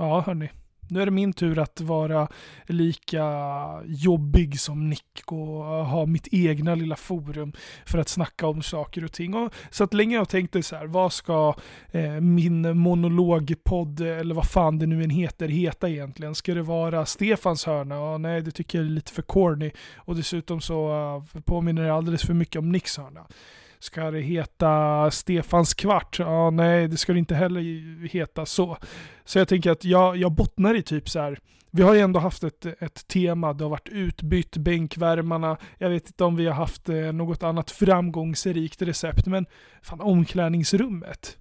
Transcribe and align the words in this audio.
Ja, 0.00 0.20
hörni. 0.20 0.50
Nu 0.88 1.02
är 1.02 1.06
det 1.06 1.10
min 1.10 1.32
tur 1.32 1.58
att 1.58 1.80
vara 1.80 2.28
lika 2.66 3.24
jobbig 3.84 4.60
som 4.60 4.90
Nick 4.90 5.22
och 5.26 5.64
ha 5.64 6.06
mitt 6.06 6.28
egna 6.30 6.74
lilla 6.74 6.96
forum 6.96 7.52
för 7.86 7.98
att 7.98 8.08
snacka 8.08 8.46
om 8.46 8.62
saker 8.62 9.04
och 9.04 9.12
ting. 9.12 9.34
Och 9.34 9.54
så 9.70 9.84
att 9.84 9.94
länge 9.94 10.16
jag 10.16 10.28
tänkte 10.28 10.62
så 10.62 10.76
här, 10.76 10.86
vad 10.86 11.12
ska 11.12 11.54
eh, 11.90 12.20
min 12.20 12.78
monologpodd, 12.78 14.00
eller 14.00 14.34
vad 14.34 14.48
fan 14.48 14.78
det 14.78 14.86
nu 14.86 15.04
än 15.04 15.10
heter, 15.10 15.48
heta 15.48 15.88
egentligen? 15.88 16.34
Ska 16.34 16.54
det 16.54 16.62
vara 16.62 17.06
Stefans 17.06 17.64
hörna? 17.64 17.94
Ja, 17.94 18.18
nej, 18.18 18.42
det 18.42 18.50
tycker 18.50 18.78
jag 18.78 18.86
är 18.86 18.90
lite 18.90 19.12
för 19.12 19.22
corny. 19.22 19.70
Och 19.96 20.16
dessutom 20.16 20.60
så 20.60 20.88
uh, 21.16 21.40
påminner 21.42 21.82
det 21.82 21.94
alldeles 21.94 22.22
för 22.22 22.34
mycket 22.34 22.56
om 22.56 22.72
Nicks 22.72 22.98
hörna. 22.98 23.26
Ska 23.80 24.10
det 24.10 24.20
heta 24.20 25.10
Stefans 25.10 25.74
kvart? 25.74 26.18
Ja, 26.18 26.50
nej, 26.50 26.88
det 26.88 26.96
ska 26.96 27.12
det 27.12 27.18
inte 27.18 27.34
heller 27.34 27.60
heta 28.08 28.46
så. 28.46 28.76
Så 29.24 29.38
jag 29.38 29.48
tänker 29.48 29.70
att 29.70 29.84
jag, 29.84 30.16
jag 30.16 30.32
bottnar 30.32 30.74
i 30.74 30.82
typ 30.82 31.08
så 31.08 31.20
här. 31.20 31.38
Vi 31.70 31.82
har 31.82 31.94
ju 31.94 32.00
ändå 32.00 32.20
haft 32.20 32.44
ett, 32.44 32.66
ett 32.66 33.08
tema, 33.08 33.52
det 33.52 33.64
har 33.64 33.70
varit 33.70 33.88
utbytt, 33.88 34.56
bänkvärmarna, 34.56 35.56
jag 35.78 35.90
vet 35.90 36.06
inte 36.06 36.24
om 36.24 36.36
vi 36.36 36.46
har 36.46 36.54
haft 36.54 36.88
eh, 36.88 36.96
något 36.96 37.42
annat 37.42 37.70
framgångsrikt 37.70 38.82
recept, 38.82 39.26
men 39.26 39.46
fan 39.82 40.00
omklädningsrummet. 40.00 41.38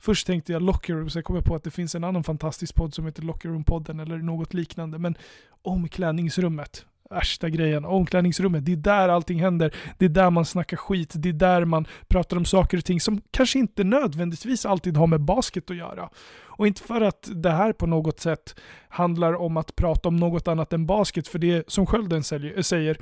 Först 0.00 0.26
tänkte 0.26 0.52
jag 0.52 0.62
Locker 0.62 0.94
Room, 0.94 1.10
så 1.10 1.18
jag 1.18 1.24
kommer 1.24 1.40
på 1.40 1.54
att 1.54 1.64
det 1.64 1.70
finns 1.70 1.94
en 1.94 2.04
annan 2.04 2.24
fantastisk 2.24 2.74
podd 2.74 2.94
som 2.94 3.06
heter 3.06 3.22
Locker 3.22 3.48
Room-podden 3.48 4.02
eller 4.02 4.18
något 4.18 4.54
liknande, 4.54 4.98
men 4.98 5.16
omklädningsrummet 5.62 6.86
värsta 7.10 7.48
grejen. 7.48 7.84
Omklädningsrummet, 7.84 8.64
det 8.64 8.72
är 8.72 8.76
där 8.76 9.08
allting 9.08 9.40
händer. 9.40 9.74
Det 9.98 10.04
är 10.04 10.08
där 10.08 10.30
man 10.30 10.44
snackar 10.44 10.76
skit. 10.76 11.12
Det 11.14 11.28
är 11.28 11.32
där 11.32 11.64
man 11.64 11.86
pratar 12.08 12.36
om 12.36 12.44
saker 12.44 12.78
och 12.78 12.84
ting 12.84 13.00
som 13.00 13.20
kanske 13.30 13.58
inte 13.58 13.84
nödvändigtvis 13.84 14.66
alltid 14.66 14.96
har 14.96 15.06
med 15.06 15.20
basket 15.20 15.70
att 15.70 15.76
göra. 15.76 16.10
Och 16.58 16.66
inte 16.66 16.82
för 16.82 17.00
att 17.00 17.28
det 17.34 17.50
här 17.50 17.72
på 17.72 17.86
något 17.86 18.20
sätt 18.20 18.60
handlar 18.88 19.34
om 19.34 19.56
att 19.56 19.76
prata 19.76 20.08
om 20.08 20.16
något 20.16 20.48
annat 20.48 20.72
än 20.72 20.86
basket, 20.86 21.28
för 21.28 21.38
det 21.38 21.70
som 21.70 21.86
Skölden 21.86 22.22
säger, 22.62 22.98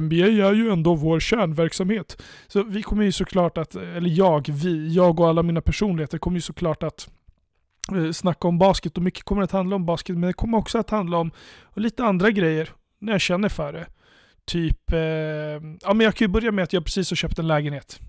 NBA 0.00 0.26
är 0.26 0.52
ju 0.52 0.70
ändå 0.70 0.94
vår 0.94 1.20
kärnverksamhet. 1.20 2.22
Så 2.46 2.62
vi 2.62 2.82
kommer 2.82 3.04
ju 3.04 3.12
såklart 3.12 3.58
att, 3.58 3.74
eller 3.74 4.10
jag, 4.10 4.48
vi, 4.48 4.94
jag 4.94 5.20
och 5.20 5.28
alla 5.28 5.42
mina 5.42 5.60
personligheter 5.60 6.18
kommer 6.18 6.36
ju 6.36 6.40
såklart 6.40 6.82
att 6.82 7.10
eh, 7.96 8.10
snacka 8.10 8.48
om 8.48 8.58
basket 8.58 8.96
och 8.96 9.02
mycket 9.02 9.24
kommer 9.24 9.42
att 9.42 9.52
handla 9.52 9.76
om 9.76 9.86
basket 9.86 10.18
men 10.18 10.26
det 10.26 10.32
kommer 10.32 10.58
också 10.58 10.78
att 10.78 10.90
handla 10.90 11.18
om 11.18 11.30
lite 11.74 12.04
andra 12.04 12.30
grejer 12.30 12.72
när 13.02 13.12
jag 13.12 13.20
känner 13.20 13.48
för 13.48 13.72
det. 13.72 13.86
Typ, 14.44 14.92
eh, 14.92 14.98
ja 15.82 15.94
men 15.94 16.00
jag 16.00 16.14
kan 16.14 16.24
ju 16.24 16.32
börja 16.32 16.52
med 16.52 16.62
att 16.62 16.72
jag 16.72 16.84
precis 16.84 17.10
har 17.10 17.16
köpt 17.16 17.38
en 17.38 17.46
lägenhet. 17.46 18.00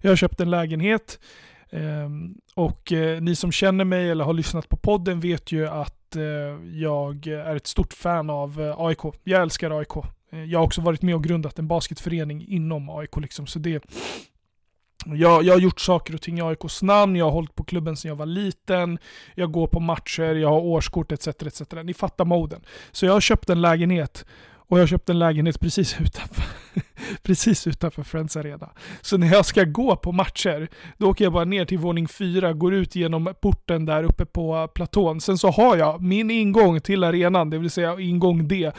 Jag 0.00 0.10
har 0.10 0.16
köpt 0.16 0.40
en 0.40 0.50
lägenhet 0.50 1.18
eh, 1.70 2.08
och 2.54 2.92
eh, 2.92 3.20
ni 3.20 3.36
som 3.36 3.52
känner 3.52 3.84
mig 3.84 4.10
eller 4.10 4.24
har 4.24 4.32
lyssnat 4.32 4.68
på 4.68 4.76
podden 4.76 5.20
vet 5.20 5.52
ju 5.52 5.68
att 5.68 6.16
eh, 6.16 6.22
jag 6.72 7.26
är 7.26 7.56
ett 7.56 7.66
stort 7.66 7.92
fan 7.92 8.30
av 8.30 8.60
eh, 8.60 8.80
AIK. 8.80 8.98
Jag 9.24 9.42
älskar 9.42 9.78
AIK. 9.78 9.96
Eh, 10.32 10.44
jag 10.44 10.58
har 10.58 10.66
också 10.66 10.80
varit 10.80 11.02
med 11.02 11.14
och 11.14 11.24
grundat 11.24 11.58
en 11.58 11.68
basketförening 11.68 12.48
inom 12.48 12.90
AIK 12.90 13.16
liksom, 13.16 13.46
så 13.46 13.58
det 13.58 13.82
jag, 15.06 15.42
jag 15.42 15.54
har 15.54 15.60
gjort 15.60 15.80
saker 15.80 16.14
och 16.14 16.22
ting 16.22 16.38
i 16.38 16.42
AIKs 16.42 16.82
namn, 16.82 17.16
jag 17.16 17.24
har 17.24 17.32
hållit 17.32 17.54
på 17.54 17.64
klubben 17.64 17.96
sedan 17.96 18.08
jag 18.08 18.16
var 18.16 18.26
liten, 18.26 18.98
jag 19.34 19.52
går 19.52 19.66
på 19.66 19.80
matcher, 19.80 20.34
jag 20.34 20.48
har 20.48 20.60
årskort 20.60 21.12
etc. 21.12 21.28
etc. 21.28 21.62
Ni 21.84 21.94
fattar 21.94 22.24
moden. 22.24 22.60
Så 22.92 23.06
jag 23.06 23.12
har 23.12 23.20
köpt 23.20 23.50
en 23.50 23.60
lägenhet 23.60 24.24
och 24.68 24.78
jag 24.78 24.82
har 24.82 24.86
köpt 24.86 25.10
en 25.10 25.18
lägenhet 25.18 25.60
precis 25.60 25.96
utanför, 26.00 26.44
precis 27.22 27.66
utanför 27.66 28.02
Friends 28.02 28.36
Arena. 28.36 28.70
Så 29.00 29.16
när 29.16 29.32
jag 29.32 29.46
ska 29.46 29.64
gå 29.64 29.96
på 29.96 30.12
matcher, 30.12 30.68
då 30.96 31.10
åker 31.10 31.24
jag 31.24 31.32
bara 31.32 31.44
ner 31.44 31.64
till 31.64 31.78
våning 31.78 32.08
fyra, 32.08 32.52
går 32.52 32.74
ut 32.74 32.94
genom 32.94 33.34
porten 33.40 33.86
där 33.86 34.04
uppe 34.04 34.26
på 34.26 34.68
platån. 34.68 35.20
Sen 35.20 35.38
så 35.38 35.50
har 35.50 35.76
jag 35.76 36.02
min 36.02 36.30
ingång 36.30 36.80
till 36.80 37.04
arenan, 37.04 37.50
det 37.50 37.58
vill 37.58 37.70
säga 37.70 38.00
ingång 38.00 38.48
D, 38.48 38.72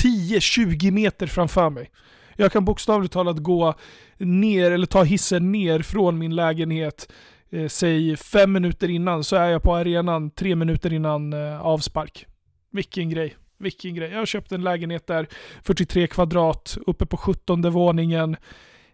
10-20 0.00 0.90
meter 0.90 1.26
framför 1.26 1.70
mig. 1.70 1.90
Jag 2.36 2.52
kan 2.52 2.64
bokstavligt 2.64 3.12
talat 3.12 3.38
gå 3.38 3.74
ner, 4.18 4.70
eller 4.70 4.86
ta 4.86 5.02
hissen 5.02 5.52
ner 5.52 5.80
från 5.80 6.18
min 6.18 6.34
lägenhet, 6.34 7.12
eh, 7.50 7.68
säg 7.68 8.16
fem 8.16 8.52
minuter 8.52 8.90
innan, 8.90 9.24
så 9.24 9.36
är 9.36 9.48
jag 9.48 9.62
på 9.62 9.76
arenan 9.76 10.30
tre 10.30 10.54
minuter 10.54 10.92
innan 10.92 11.32
eh, 11.32 11.60
avspark. 11.60 12.26
Vilken 12.72 13.10
grej. 13.10 13.36
Vilken 13.58 13.94
grej. 13.94 14.10
Jag 14.10 14.18
har 14.18 14.26
köpt 14.26 14.52
en 14.52 14.62
lägenhet 14.62 15.06
där, 15.06 15.26
43 15.62 16.06
kvadrat, 16.06 16.78
uppe 16.86 17.06
på 17.06 17.16
17 17.16 17.70
våningen. 17.70 18.36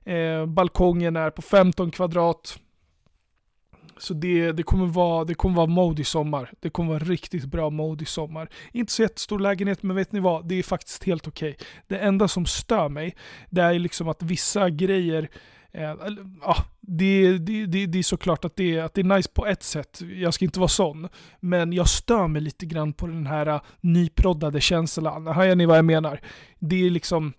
Eh, 0.05 0.47
balkongen 0.47 1.17
är 1.17 1.31
på 1.31 1.43
15 1.43 1.91
kvadrat. 1.91 2.59
Så 4.03 4.15
det, 4.15 4.53
det, 4.53 4.63
kommer 4.63 4.87
vara, 4.87 5.25
det 5.25 5.35
kommer 5.35 5.57
vara 5.57 5.67
mode 5.67 6.03
i 6.03 6.05
sommar. 6.05 6.51
Det 6.61 6.71
kommer 6.71 6.93
vara 6.93 7.05
riktigt 7.05 7.45
bra 7.45 7.71
mode 7.71 8.03
i 8.03 8.07
sommar. 8.07 8.49
Inte 8.73 8.93
så 8.93 9.03
jättestor 9.03 9.39
lägenhet, 9.39 9.83
men 9.83 9.97
vet 9.97 10.13
ni 10.13 10.21
vad? 10.21 10.49
Det 10.49 10.55
är 10.55 10.63
faktiskt 10.63 11.05
helt 11.05 11.29
okej. 11.29 11.51
Okay. 11.51 11.67
Det 11.87 11.99
enda 11.99 12.29
som 12.29 12.47
stör 12.47 12.89
mig, 12.89 13.17
det 13.51 13.63
är 13.63 13.79
liksom 13.79 14.09
att 14.09 14.23
vissa 14.23 14.71
grejer 14.71 15.29
Eh, 15.75 15.95
ja, 16.41 16.57
det, 16.81 17.39
det, 17.39 17.67
det, 17.67 17.87
det, 17.87 17.99
är 17.99 18.03
såklart 18.03 18.45
att 18.45 18.57
det, 18.57 18.81
att 18.81 18.95
det 18.95 19.01
är 19.01 19.17
nice 19.17 19.31
på 19.35 19.47
ett 19.47 19.63
sätt. 19.63 20.03
Jag 20.17 20.35
ska 20.35 20.45
inte 20.45 20.61
vara 20.61 20.69
sån. 20.69 21.09
Men 21.41 21.73
jag 21.73 21.89
stör 21.89 22.29
mig 22.29 22.43
lite 22.43 22.67
grann 22.67 22.93
på 22.93 23.07
den 23.07 23.27
här 23.27 23.49
uh, 23.49 23.61
nyproddade 23.81 24.61
känslan. 24.61 25.27
Hajar 25.27 25.57
ni 25.57 25.67
vad 25.67 25.79
jag 25.79 25.85
menar? 25.85 26.21
Det 26.59 26.87
är 26.87 26.91
liksom 26.91 27.33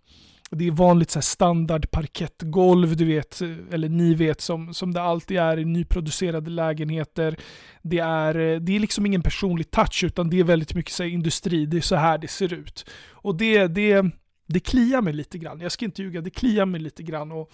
det 0.56 0.68
är 0.68 0.72
vanligt 0.72 1.12
så 1.12 1.22
standard 1.22 1.91
parkettgolv, 1.91 2.96
du 2.96 3.06
vet, 3.06 3.41
eller 3.72 3.90
ni 3.90 4.16
vet, 4.16 4.41
som, 4.41 4.74
som 4.74 4.94
det 4.94 5.02
alltid 5.02 5.38
är 5.38 5.59
i 5.59 5.66
nyproducerade 5.66 6.50
lägenheter. 6.50 7.36
Det 7.81 8.00
är, 8.00 8.36
eh, 8.40 8.59
det 8.59 8.75
är 8.75 8.80
liksom 8.80 9.06
ingen 9.06 9.22
personlig 9.22 9.72
touch, 9.72 10.03
utan 10.03 10.30
det 10.30 10.40
är 10.40 10.44
väldigt 10.44 10.74
mycket 10.74 10.94
så 10.94 11.03
industri. 11.03 11.66
Det 11.66 11.78
är 11.78 11.81
så 11.81 11.96
här 11.96 12.18
det 12.18 12.28
ser 12.28 12.53
ut. 12.53 12.90
Och 13.12 13.36
det, 13.36 13.68
det, 13.68 14.06
det 14.47 14.59
kliar 14.59 15.02
mig 15.02 15.14
lite 15.14 15.38
grann. 15.38 15.59
Jag 15.59 15.72
ska 15.72 15.86
inte 15.86 16.02
ljuga, 16.02 16.22
det 16.22 16.30
kliar 16.30 16.66
mig 16.66 16.81
lite 16.81 17.03
grann. 17.03 17.31
Och 17.31 17.52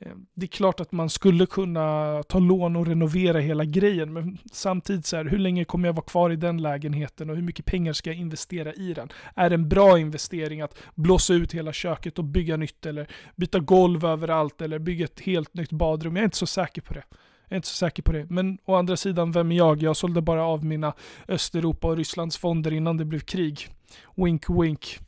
Eh, 0.00 0.12
det 0.34 0.46
är 0.46 0.48
klart 0.48 0.80
att 0.80 0.92
man 0.92 1.10
skulle 1.10 1.46
kunna 1.46 2.22
ta 2.22 2.38
lån 2.38 2.76
och 2.76 2.86
renovera 2.86 3.38
hela 3.38 3.64
grejen, 3.64 4.12
men 4.12 4.38
samtidigt 4.52 5.06
så 5.06 5.16
här, 5.16 5.24
hur 5.24 5.38
länge 5.38 5.64
kommer 5.64 5.88
jag 5.88 5.92
vara 5.92 6.04
kvar 6.04 6.30
i 6.30 6.36
den 6.36 6.62
lägenheten 6.62 7.30
och 7.30 7.36
hur 7.36 7.42
mycket 7.42 7.64
pengar 7.64 7.92
ska 7.92 8.10
jag 8.10 8.16
investera 8.16 8.72
i 8.72 8.94
den? 8.94 9.08
Är 9.34 9.50
det 9.50 9.54
en 9.54 9.68
bra 9.68 9.98
investering 9.98 10.60
att 10.60 10.78
blåsa 10.94 11.34
ut 11.34 11.54
hela 11.54 11.72
köket 11.72 12.18
och 12.18 12.24
bygga 12.24 12.56
nytt 12.56 12.86
eller 12.86 13.06
byta 13.36 13.58
golv 13.58 14.04
överallt 14.04 14.60
eller 14.60 14.78
bygga 14.78 15.04
ett 15.04 15.20
helt 15.20 15.54
nytt 15.54 15.72
badrum? 15.72 16.16
Jag 16.16 16.22
är 16.22 16.24
inte 16.24 16.36
så 16.36 16.46
säker 16.46 16.82
på 16.82 16.94
det. 16.94 17.02
Jag 17.48 17.54
är 17.54 17.56
inte 17.56 17.68
så 17.68 17.74
säker 17.74 18.02
på 18.02 18.12
det. 18.12 18.26
Men 18.30 18.58
å 18.64 18.74
andra 18.74 18.96
sidan, 18.96 19.32
vem 19.32 19.52
är 19.52 19.56
jag? 19.56 19.82
Jag 19.82 19.96
sålde 19.96 20.20
bara 20.20 20.44
av 20.44 20.64
mina 20.64 20.92
Östeuropa 21.28 21.88
och 21.88 21.96
Rysslands 21.96 22.36
fonder 22.36 22.72
innan 22.72 22.96
det 22.96 23.04
blev 23.04 23.20
krig. 23.20 23.68
Wink 24.16 24.50
wink. 24.50 24.98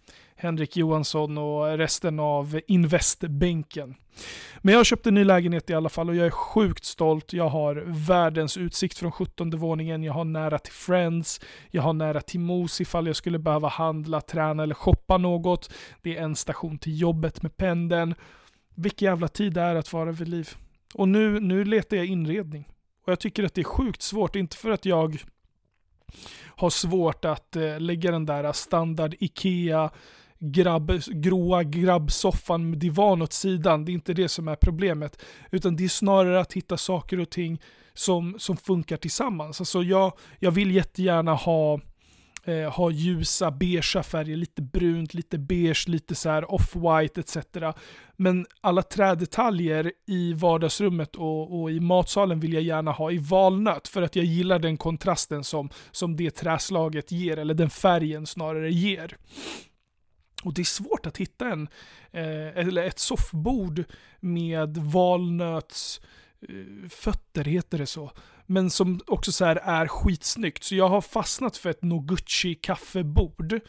Henrik 0.43 0.77
Johansson 0.77 1.39
och 1.39 1.79
resten 1.79 2.21
av 2.21 2.61
Investbänken. 2.67 3.95
Men 4.59 4.73
jag 4.73 4.79
har 4.79 4.85
köpt 4.85 5.07
en 5.07 5.15
ny 5.15 5.25
lägenhet 5.25 5.71
i 5.71 5.75
alla 5.75 5.89
fall 5.89 6.09
och 6.09 6.17
jag 6.17 6.27
är 6.27 6.31
sjukt 6.31 6.85
stolt. 6.85 7.33
Jag 7.33 7.49
har 7.49 7.85
världens 7.87 8.57
utsikt 8.57 8.99
från 8.99 9.13
17 9.13 9.51
våningen, 9.51 10.03
jag 10.03 10.13
har 10.13 10.25
nära 10.25 10.59
till 10.59 10.73
Friends, 10.73 11.41
jag 11.71 11.83
har 11.83 11.93
nära 11.93 12.21
till 12.21 12.41
Mos 12.41 12.81
ifall 12.81 13.07
jag 13.07 13.17
skulle 13.17 13.39
behöva 13.39 13.69
handla, 13.69 14.21
träna 14.21 14.63
eller 14.63 14.75
shoppa 14.75 15.19
något. 15.19 15.73
Det 16.03 16.17
är 16.17 16.23
en 16.23 16.37
station 16.37 16.79
till 16.79 17.01
jobbet 17.01 17.43
med 17.43 17.57
pendeln. 17.57 18.15
Vilken 18.75 19.07
jävla 19.07 19.29
tid 19.29 19.53
det 19.53 19.61
är 19.61 19.75
att 19.75 19.93
vara 19.93 20.13
vid 20.13 20.29
liv. 20.29 20.51
Och 20.95 21.09
nu, 21.09 21.41
nu 21.41 21.65
letar 21.65 21.97
jag 21.97 22.07
inredning. 22.07 22.69
Och 23.07 23.13
jag 23.13 23.21
tycker 23.21 23.45
att 23.45 23.55
det 23.55 23.61
är 23.61 23.65
sjukt 23.65 24.03
svårt, 24.03 24.37
inte 24.37 24.57
för 24.57 24.71
att 24.71 24.85
jag 24.85 25.23
har 26.45 26.71
svårt 26.71 27.25
att 27.25 27.57
eh, 27.57 27.81
lägga 27.81 28.11
den 28.11 28.27
där 28.27 28.53
standard 28.53 29.15
IKEA 29.21 29.91
grabb, 30.43 30.93
gråa 31.07 31.63
grabbsoffan 31.63 32.71
med 32.71 32.79
divan 32.79 33.23
åt 33.23 33.33
sidan. 33.33 33.85
Det 33.85 33.93
är 33.93 33.95
inte 33.95 34.15
det 34.15 34.29
som 34.29 34.49
är 34.49 34.57
problemet. 34.57 35.23
Utan 35.51 35.77
det 35.77 35.85
är 35.85 35.89
snarare 35.89 36.41
att 36.41 36.53
hitta 36.53 36.77
saker 36.77 37.21
och 37.21 37.31
ting 37.31 37.61
som, 37.95 38.35
som 38.39 38.57
funkar 38.57 38.97
tillsammans. 38.97 39.61
Alltså 39.61 39.83
jag, 39.83 40.13
jag 40.39 40.51
vill 40.51 40.71
jättegärna 40.71 41.35
ha 41.35 41.81
eh, 42.45 42.73
ha 42.73 42.91
ljusa 42.91 43.51
beigea 43.51 44.03
färger, 44.03 44.37
lite 44.37 44.63
brunt, 44.63 45.15
lite 45.15 45.39
beige, 45.39 45.89
lite 45.89 46.15
så 46.15 46.31
här 46.31 46.53
off-white 46.53 47.21
etc. 47.21 47.37
Men 48.17 48.47
alla 48.61 48.83
trädetaljer 48.83 49.93
i 50.07 50.33
vardagsrummet 50.33 51.17
och, 51.17 51.61
och, 51.61 51.71
i 51.71 51.81
matsalen 51.81 52.41
vill 52.41 52.53
jag 52.53 52.63
gärna 52.63 52.93
ha 52.93 53.11
i 53.11 53.19
valnöt 53.19 53.89
för 53.89 54.03
att 54.03 54.17
jag 54.17 54.25
gillar 54.25 54.59
den 54.59 54.77
kontrasten 54.77 55.45
som, 55.45 55.71
som 55.91 56.17
det 56.17 56.31
träslaget 56.31 57.13
ger, 57.13 57.37
eller 57.37 57.55
den 57.55 57.71
färgen 57.71 58.27
snarare 58.27 58.73
ger. 58.73 59.17
Och 60.43 60.55
det 60.55 60.63
är 60.63 60.65
svårt 60.65 61.07
att 61.07 61.17
hitta 61.17 61.49
en, 61.49 61.69
eh, 62.13 62.57
eller 62.57 62.85
ett 62.85 62.99
soffbord 62.99 63.85
med 64.21 64.77
valnötsfötter, 64.77 67.49
eh, 67.49 67.53
heter 67.53 67.79
det 67.79 67.87
så. 67.87 68.13
Men 68.47 68.71
som 68.71 69.01
också 69.07 69.33
så 69.33 69.45
är 69.45 69.87
skitsnyggt. 69.87 70.65
Så 70.65 70.75
jag 70.75 70.89
har 70.89 71.01
fastnat 71.01 71.57
för 71.57 71.71
ett 71.71 71.83
Noguchi 71.83 72.55
kaffebord. 72.55 73.61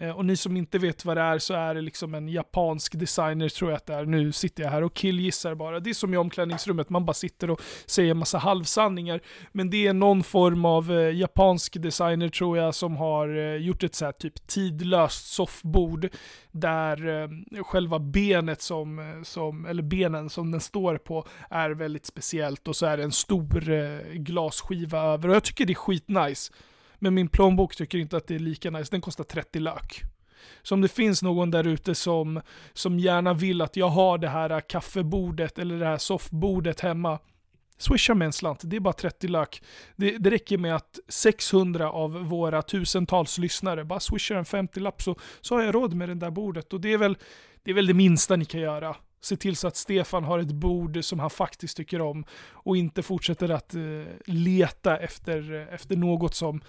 Eh, 0.00 0.10
och 0.10 0.24
ni 0.24 0.36
som 0.36 0.56
inte 0.56 0.78
vet 0.78 1.04
vad 1.04 1.16
det 1.16 1.20
är 1.20 1.38
så 1.38 1.54
är 1.54 1.74
det 1.74 1.80
liksom 1.80 2.14
en 2.14 2.28
japansk 2.28 2.98
designer 2.98 3.48
tror 3.48 3.70
jag 3.70 3.76
att 3.76 3.86
det 3.86 3.94
är. 3.94 4.04
Nu 4.04 4.32
sitter 4.32 4.62
jag 4.62 4.70
här 4.70 4.82
och 4.82 4.94
killgissar 4.94 5.54
bara. 5.54 5.80
Det 5.80 5.90
är 5.90 5.94
som 5.94 6.14
i 6.14 6.16
omklädningsrummet, 6.16 6.90
man 6.90 7.04
bara 7.04 7.14
sitter 7.14 7.50
och 7.50 7.60
säger 7.86 8.14
massa 8.14 8.38
halvsanningar. 8.38 9.20
Men 9.52 9.70
det 9.70 9.86
är 9.86 9.92
någon 9.92 10.22
form 10.22 10.64
av 10.64 10.92
eh, 10.92 11.16
japansk 11.16 11.82
designer 11.82 12.28
tror 12.28 12.58
jag 12.58 12.74
som 12.74 12.96
har 12.96 13.36
eh, 13.36 13.56
gjort 13.56 13.82
ett 13.82 13.94
så 13.94 14.04
här 14.04 14.12
typ 14.12 14.46
tidlöst 14.46 15.32
soffbord 15.32 16.08
där 16.52 17.22
eh, 17.22 17.62
själva 17.62 17.98
benet 17.98 18.62
som, 18.62 18.98
eh, 18.98 19.22
som, 19.22 19.66
eller 19.66 19.82
benen 19.82 20.30
som 20.30 20.50
den 20.50 20.60
står 20.60 20.98
på 20.98 21.26
är 21.50 21.70
väldigt 21.70 22.06
speciellt 22.06 22.68
och 22.68 22.76
så 22.76 22.86
är 22.86 22.96
det 22.96 23.02
en 23.02 23.12
stor 23.12 23.70
eh, 23.70 23.98
glasskiva 24.12 25.00
över 25.02 25.28
och 25.28 25.34
jag 25.34 25.44
tycker 25.44 25.66
det 25.66 25.72
är 25.72 25.74
skitnice. 25.74 26.52
Men 27.00 27.14
min 27.14 27.28
plånbok 27.28 27.76
tycker 27.76 27.98
inte 27.98 28.16
att 28.16 28.26
det 28.26 28.34
är 28.34 28.38
lika 28.38 28.70
nice, 28.70 28.90
den 28.90 29.00
kostar 29.00 29.24
30 29.24 29.58
lök. 29.58 30.02
Så 30.62 30.74
om 30.74 30.80
det 30.80 30.88
finns 30.88 31.22
någon 31.22 31.50
där 31.50 31.66
ute 31.66 31.94
som, 31.94 32.40
som 32.72 32.98
gärna 32.98 33.34
vill 33.34 33.62
att 33.62 33.76
jag 33.76 33.88
har 33.88 34.18
det 34.18 34.28
här 34.28 34.60
kaffebordet 34.60 35.58
eller 35.58 35.78
det 35.78 35.86
här 35.86 35.98
soffbordet 35.98 36.80
hemma, 36.80 37.18
swisha 37.78 38.14
med 38.14 38.26
en 38.26 38.32
slant, 38.32 38.60
det 38.64 38.76
är 38.76 38.80
bara 38.80 38.92
30 38.92 39.28
lök. 39.28 39.62
Det, 39.96 40.18
det 40.18 40.30
räcker 40.30 40.58
med 40.58 40.76
att 40.76 40.98
600 41.08 41.90
av 41.90 42.12
våra 42.12 42.62
tusentals 42.62 43.38
lyssnare 43.38 43.84
bara 43.84 44.00
swishar 44.00 44.36
en 44.36 44.44
50-lapp 44.44 45.02
så, 45.02 45.16
så 45.40 45.54
har 45.54 45.62
jag 45.62 45.74
råd 45.74 45.94
med 45.94 46.08
det 46.08 46.14
där 46.14 46.30
bordet. 46.30 46.72
Och 46.72 46.80
det 46.80 46.92
är 46.92 46.98
väl 46.98 47.16
det, 47.62 47.70
är 47.70 47.74
väl 47.74 47.86
det 47.86 47.94
minsta 47.94 48.36
ni 48.36 48.44
kan 48.44 48.60
göra. 48.60 48.96
Se 49.22 49.36
till 49.36 49.56
så 49.56 49.68
att 49.68 49.76
Stefan 49.76 50.24
har 50.24 50.38
ett 50.38 50.52
bord 50.52 51.04
som 51.04 51.18
han 51.18 51.30
faktiskt 51.30 51.76
tycker 51.76 52.00
om 52.00 52.24
och 52.52 52.76
inte 52.76 53.02
fortsätter 53.02 53.48
att 53.48 53.74
eh, 53.74 53.82
leta 54.24 54.96
efter, 54.96 55.54
eh, 55.54 55.74
efter 55.74 55.96
något 55.96 56.34
som 56.34 56.60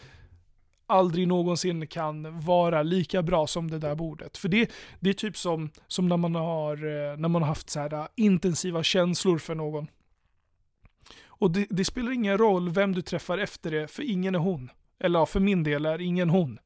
aldrig 0.92 1.28
någonsin 1.28 1.88
kan 1.88 2.40
vara 2.40 2.84
lika 2.84 3.24
bra 3.24 3.48
som 3.48 3.72
det 3.72 3.80
där 3.80 3.96
bordet. 3.96 4.38
För 4.38 4.50
det, 4.50 4.72
det 5.00 5.10
är 5.10 5.14
typ 5.14 5.38
som, 5.38 5.70
som 5.88 6.08
när, 6.08 6.18
man 6.18 6.36
har, 6.36 6.78
eh, 6.78 7.18
när 7.18 7.30
man 7.30 7.42
har 7.42 7.50
haft 7.50 7.70
så 7.70 7.80
här 7.80 7.94
eh, 7.94 8.08
intensiva 8.16 8.84
känslor 8.84 9.38
för 9.38 9.56
någon. 9.56 9.88
Och 11.26 11.52
det, 11.52 11.68
det, 11.70 11.86
spelar 11.86 12.12
ingen 12.12 12.38
roll 12.38 12.70
vem 12.70 12.96
du 12.96 13.02
träffar 13.02 13.38
efter 13.38 13.72
det, 13.72 13.88
för 13.88 14.04
ingen 14.04 14.36
är 14.36 14.40
hon. 14.40 14.70
Eller 15.00 15.20
ja, 15.20 15.26
för 15.26 15.40
min 15.40 15.64
del 15.64 15.86
är 15.86 16.02
ingen 16.02 16.30
hon. 16.30 16.60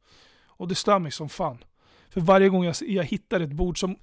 Och 0.46 0.68
det 0.68 0.76
stör 0.76 1.00
mig 1.00 1.12
som 1.12 1.30
fan. 1.30 1.64
För 2.10 2.22
varje 2.22 2.50
gång 2.50 2.66
jag, 2.66 2.76
jag 2.82 3.04
hittar 3.04 3.40
ett 3.40 3.54
bord 3.54 3.80
som, 3.80 3.96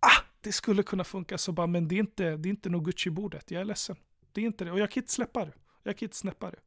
ah, 0.00 0.22
det 0.40 0.52
skulle 0.52 0.82
kunna 0.82 1.04
funka 1.04 1.38
så 1.38 1.52
bara, 1.52 1.66
men 1.66 1.88
det 1.88 1.94
är 1.94 2.00
inte, 2.00 2.36
det 2.36 2.48
är 2.48 2.50
inte 2.50 2.70
nog 2.70 2.86
Gucci-bordet, 2.88 3.44
jag 3.48 3.60
är 3.60 3.64
ledsen. 3.64 3.96
Det 4.32 4.40
är 4.40 4.44
inte 4.44 4.64
det, 4.64 4.72
och 4.72 4.78
jag 4.78 4.90
kan 4.90 5.00
inte 5.00 5.12
släppa 5.12 5.44
det. 5.44 5.52
Jag 5.82 5.98
kan 5.98 6.06
inte 6.06 6.16
släppa 6.16 6.50
det. 6.50 6.58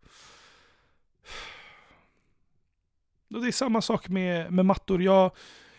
Och 3.34 3.42
det 3.42 3.48
är 3.48 3.52
samma 3.52 3.82
sak 3.82 4.10
med, 4.10 4.52
med 4.52 4.66
mattor. 4.66 5.04
Jag, 5.04 5.32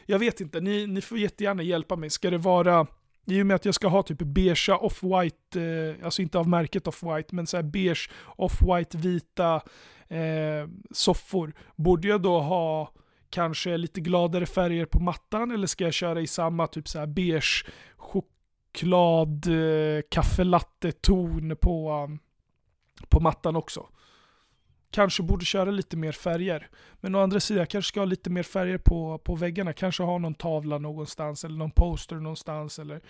jag 0.07 0.19
vet 0.19 0.41
inte, 0.41 0.61
ni, 0.61 0.87
ni 0.87 1.01
får 1.01 1.19
jättegärna 1.19 1.63
hjälpa 1.63 1.97
mig. 1.97 2.11
Ska 2.11 2.31
det 2.31 2.39
vara, 2.39 2.87
i 3.27 3.43
och 3.43 3.47
med 3.47 3.55
att 3.55 3.65
jag 3.65 3.75
ska 3.75 3.89
ha 3.89 4.03
typ 4.03 4.19
beige 4.19 4.69
off-white, 4.69 5.57
eh, 5.57 6.05
alltså 6.05 6.23
inte 6.23 6.39
av 6.39 6.49
märket 6.49 6.87
off-white, 6.87 7.29
men 7.31 7.47
så 7.47 7.57
här 7.57 7.65
beige 7.65 8.11
off-white 8.37 8.97
vita 8.97 9.55
eh, 10.09 10.69
soffor. 10.91 11.53
Borde 11.77 12.09
jag 12.09 12.23
då 12.23 12.41
ha 12.41 12.93
kanske 13.31 13.77
lite 13.77 14.01
gladare 14.01 14.47
färger 14.47 14.87
på 14.87 15.01
mattan 15.01 15.51
eller 15.51 15.67
ska 15.67 15.85
jag 15.85 15.95
köra 15.95 16.21
i 16.21 16.27
samma 16.27 16.67
typ 16.67 16.89
så 16.89 16.99
här 16.99 17.07
beige 17.07 17.67
choklad 17.97 19.47
eh, 19.47 20.03
kaffelatte 20.11 20.93
ton 20.93 21.57
på, 21.61 22.09
på 23.09 23.21
mattan 23.21 23.57
också? 23.57 23.89
Kanske 24.93 25.23
borde 25.23 25.45
köra 25.45 25.71
lite 25.71 25.97
mer 25.97 26.13
färger. 26.13 26.69
Men 27.01 27.15
å 27.15 27.21
andra 27.21 27.41
sidan, 27.41 27.59
jag 27.59 27.69
kanske 27.69 27.89
ska 27.89 28.01
ha 28.01 28.05
lite 28.05 28.31
mer 28.31 28.43
färger 28.43 28.79
på, 28.79 29.19
på 29.19 29.35
väggarna. 29.35 29.73
Kanske 29.73 30.03
ha 30.03 30.19
någon 30.19 30.35
tavla 30.35 30.79
någonstans 30.79 31.45
eller 31.45 31.57
någon 31.57 31.71
poster 31.71 32.17
någonstans 32.17 32.79
eller 32.79 33.01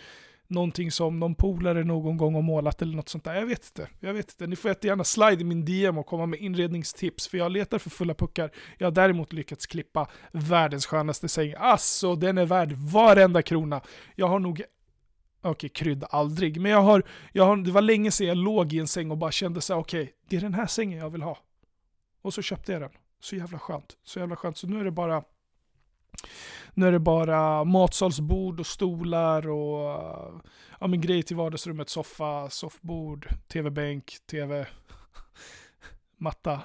någonting 0.47 0.91
som 0.91 1.21
någon 1.21 1.35
polare 1.35 1.85
någon 1.85 2.17
gång 2.17 2.35
har 2.35 2.43
målat 2.43 2.83
eller 2.83 2.97
något 2.97 3.09
sånt 3.09 3.25
där. 3.25 3.35
Jag 3.35 3.47
vet 3.47 3.65
inte. 3.67 3.89
Jag 4.01 4.15
vet 4.15 4.31
inte. 4.33 4.47
Ni 4.47 4.57
får 4.57 4.69
jättegärna 4.69 5.05
slide 5.05 5.41
i 5.41 5.45
min 5.45 5.65
DM 5.65 5.99
och 5.99 6.07
komma 6.07 6.27
med 6.27 6.41
inredningstips 6.41 7.29
för 7.29 7.39
jag 7.39 7.53
letar 7.53 7.79
för 7.79 7.91
fulla 7.91 8.15
puckar. 8.15 8.51
Jag 8.79 8.87
har 8.87 8.93
däremot 8.93 9.33
lyckats 9.33 9.67
klippa 9.67 10.11
världens 10.33 10.87
skönaste 10.87 11.29
säng. 11.29 11.55
Alltså, 11.59 12.15
den 12.15 12.39
är 12.39 12.47
värd 12.47 12.73
varenda 12.73 13.43
krona. 13.43 13.81
Jag 14.15 14.29
har 14.29 14.39
nog 14.39 14.63
Okej, 15.45 15.51
okay, 15.51 15.69
krydd 15.69 16.05
aldrig. 16.11 16.61
Men 16.61 16.73
jag 16.73 16.83
har, 16.83 17.03
jag 17.33 17.45
har, 17.45 17.57
det 17.57 17.71
var 17.71 17.83
länge 17.83 18.11
sedan 18.11 18.27
jag 18.27 18.37
låg 18.37 18.73
i 18.73 18.79
en 18.79 18.89
säng 18.89 19.11
och 19.11 19.19
bara 19.19 19.33
kände 19.33 19.61
så 19.61 19.75
okej, 19.75 20.03
okay, 20.03 20.13
det 20.29 20.37
är 20.37 20.41
den 20.41 20.55
här 20.55 20.67
sängen 20.67 20.99
jag 20.99 21.11
vill 21.11 21.23
ha. 21.23 21.39
Och 22.23 22.35
så 22.35 22.43
köpte 22.43 22.73
jag 22.73 22.81
den. 22.83 22.91
Så 23.21 23.37
jävla 23.37 23.59
skönt. 23.59 23.97
Så 24.05 24.19
jävla 24.19 24.37
skönt. 24.37 24.57
Så 24.57 24.67
nu 24.67 24.81
är 24.81 24.85
det 24.85 24.91
bara 24.91 25.23
nu 26.75 26.87
är 26.87 26.93
det 26.93 26.99
bara 26.99 27.65
matsalsbord 27.65 28.61
och 28.61 28.67
stolar 28.67 29.49
och 29.49 30.03
ja, 30.81 30.87
men 30.87 31.01
grejer 31.01 31.23
till 31.23 31.37
vardagsrummet. 31.37 31.89
Soffa, 31.89 32.51
soffbord, 32.51 33.29
tv-bänk, 33.49 34.17
tv, 34.31 34.67
matta. 36.17 36.61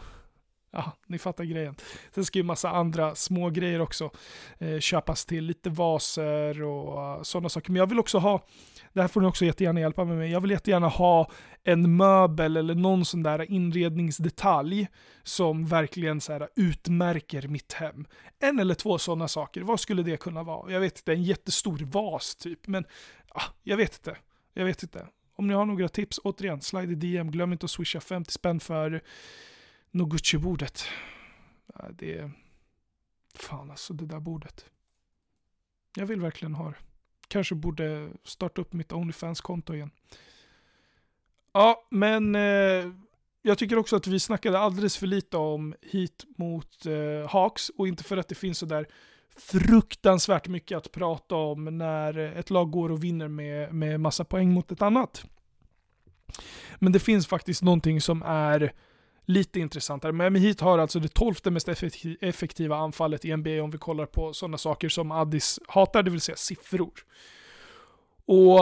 Ja, 0.71 0.91
ni 1.07 1.19
fattar 1.19 1.43
grejen. 1.43 1.75
Sen 2.11 2.25
ska 2.25 2.39
ju 2.39 2.43
massa 2.43 2.69
andra 2.69 3.15
små 3.15 3.49
grejer 3.49 3.81
också 3.81 4.11
eh, 4.57 4.79
köpas 4.79 5.25
till. 5.25 5.43
Lite 5.43 5.69
vaser 5.69 6.61
och 6.61 7.17
uh, 7.17 7.23
sådana 7.23 7.49
saker. 7.49 7.71
Men 7.71 7.79
jag 7.79 7.87
vill 7.87 7.99
också 7.99 8.17
ha, 8.17 8.45
det 8.93 9.01
här 9.01 9.07
får 9.07 9.21
ni 9.21 9.27
också 9.27 9.45
jättegärna 9.45 9.79
hjälpa 9.79 10.05
mig 10.05 10.17
med. 10.17 10.29
Jag 10.29 10.41
vill 10.41 10.51
jättegärna 10.51 10.87
ha 10.87 11.31
en 11.63 11.97
möbel 11.97 12.57
eller 12.57 12.75
någon 12.75 13.05
sån 13.05 13.23
där 13.23 13.51
inredningsdetalj 13.51 14.87
som 15.23 15.65
verkligen 15.65 16.21
så 16.21 16.33
här 16.33 16.49
utmärker 16.55 17.47
mitt 17.47 17.73
hem. 17.73 18.05
En 18.39 18.59
eller 18.59 18.75
två 18.75 18.97
sådana 18.97 19.27
saker. 19.27 19.61
Vad 19.61 19.79
skulle 19.79 20.03
det 20.03 20.17
kunna 20.17 20.43
vara? 20.43 20.71
Jag 20.71 20.79
vet 20.79 20.97
inte, 20.97 21.13
en 21.13 21.23
jättestor 21.23 21.77
vas 21.77 22.35
typ. 22.35 22.67
Men 22.67 22.85
ah, 23.29 23.43
jag 23.63 23.77
vet 23.77 23.93
inte. 23.97 24.19
Jag 24.53 24.65
vet 24.65 24.83
inte. 24.83 25.07
Om 25.35 25.47
ni 25.47 25.53
har 25.53 25.65
några 25.65 25.89
tips, 25.89 26.19
återigen, 26.23 26.61
slide 26.61 26.91
i 26.91 26.95
DM. 26.95 27.31
Glöm 27.31 27.51
inte 27.51 27.65
att 27.65 27.71
swisha 27.71 27.99
50 27.99 28.31
spänn 28.31 28.59
för 28.59 29.01
Noguchi-bordet. 29.91 30.85
Det 31.91 32.17
är... 32.17 32.31
Fan 33.35 33.71
alltså, 33.71 33.93
det 33.93 34.05
där 34.05 34.19
bordet. 34.19 34.65
Jag 35.95 36.05
vill 36.05 36.21
verkligen 36.21 36.55
ha 36.55 36.69
det. 36.69 36.86
Kanske 37.27 37.55
borde 37.55 38.09
starta 38.23 38.61
upp 38.61 38.73
mitt 38.73 38.91
Onlyfans-konto 38.91 39.73
igen. 39.73 39.91
Ja, 41.53 41.87
men 41.89 42.35
eh, 42.35 42.91
jag 43.41 43.57
tycker 43.57 43.77
också 43.77 43.95
att 43.95 44.07
vi 44.07 44.19
snackade 44.19 44.59
alldeles 44.59 44.97
för 44.97 45.07
lite 45.07 45.37
om 45.37 45.75
hit 45.81 46.25
mot 46.37 46.85
eh, 46.85 47.29
Hawks 47.29 47.69
och 47.69 47.87
inte 47.87 48.03
för 48.03 48.17
att 48.17 48.27
det 48.27 48.35
finns 48.35 48.57
sådär 48.57 48.87
fruktansvärt 49.37 50.47
mycket 50.47 50.77
att 50.77 50.91
prata 50.91 51.35
om 51.35 51.77
när 51.77 52.17
ett 52.17 52.49
lag 52.49 52.71
går 52.71 52.91
och 52.91 53.03
vinner 53.03 53.27
med, 53.27 53.73
med 53.73 53.99
massa 53.99 54.25
poäng 54.25 54.51
mot 54.51 54.71
ett 54.71 54.81
annat. 54.81 55.25
Men 56.75 56.91
det 56.91 56.99
finns 56.99 57.27
faktiskt 57.27 57.63
någonting 57.63 58.01
som 58.01 58.23
är 58.25 58.73
lite 59.27 59.59
intressantare. 59.59 60.11
Miami 60.11 60.39
Heat 60.39 60.59
har 60.61 60.77
alltså 60.77 60.99
det 60.99 61.13
tolfte 61.13 61.51
mest 61.51 61.69
effektiva 62.21 62.77
anfallet 62.77 63.25
i 63.25 63.35
NBA 63.35 63.63
om 63.63 63.71
vi 63.71 63.77
kollar 63.77 64.05
på 64.05 64.33
sådana 64.33 64.57
saker 64.57 64.89
som 64.89 65.11
Addis 65.11 65.59
hatar, 65.67 66.03
det 66.03 66.11
vill 66.11 66.21
säga 66.21 66.35
siffror. 66.35 66.91
Och 68.25 68.59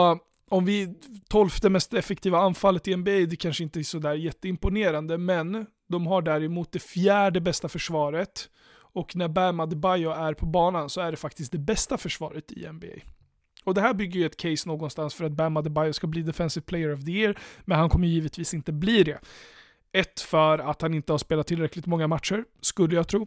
om 0.48 0.64
vi 0.64 0.94
tolfte 1.28 1.70
mest 1.70 1.94
effektiva 1.94 2.38
anfallet 2.38 2.88
i 2.88 2.96
NBA, 2.96 3.10
det 3.10 3.36
kanske 3.36 3.62
inte 3.62 3.80
är 3.80 3.82
sådär 3.82 4.14
jätteimponerande, 4.14 5.18
men 5.18 5.66
de 5.88 6.06
har 6.06 6.22
däremot 6.22 6.72
det 6.72 6.78
fjärde 6.78 7.40
bästa 7.40 7.68
försvaret. 7.68 8.50
Och 8.76 9.16
när 9.16 9.28
Bam 9.28 9.60
Adebayo 9.60 10.10
är 10.10 10.34
på 10.34 10.46
banan 10.46 10.90
så 10.90 11.00
är 11.00 11.10
det 11.10 11.16
faktiskt 11.16 11.52
det 11.52 11.58
bästa 11.58 11.98
försvaret 11.98 12.52
i 12.52 12.68
NBA. 12.72 12.86
Och 13.64 13.74
det 13.74 13.80
här 13.80 13.94
bygger 13.94 14.20
ju 14.20 14.26
ett 14.26 14.36
case 14.36 14.68
någonstans 14.68 15.14
för 15.14 15.24
att 15.24 15.32
Bam 15.32 15.56
Adebayo 15.56 15.92
ska 15.92 16.06
bli 16.06 16.22
Defensive 16.22 16.64
Player 16.66 16.92
of 16.92 17.04
the 17.04 17.10
Year, 17.10 17.38
men 17.64 17.78
han 17.78 17.88
kommer 17.88 18.06
givetvis 18.06 18.54
inte 18.54 18.72
bli 18.72 19.02
det. 19.02 19.18
Ett, 19.96 20.20
för 20.20 20.58
att 20.58 20.82
han 20.82 20.94
inte 20.94 21.12
har 21.12 21.18
spelat 21.18 21.46
tillräckligt 21.46 21.86
många 21.86 22.06
matcher, 22.06 22.44
skulle 22.60 22.94
jag 22.94 23.08
tro. 23.08 23.26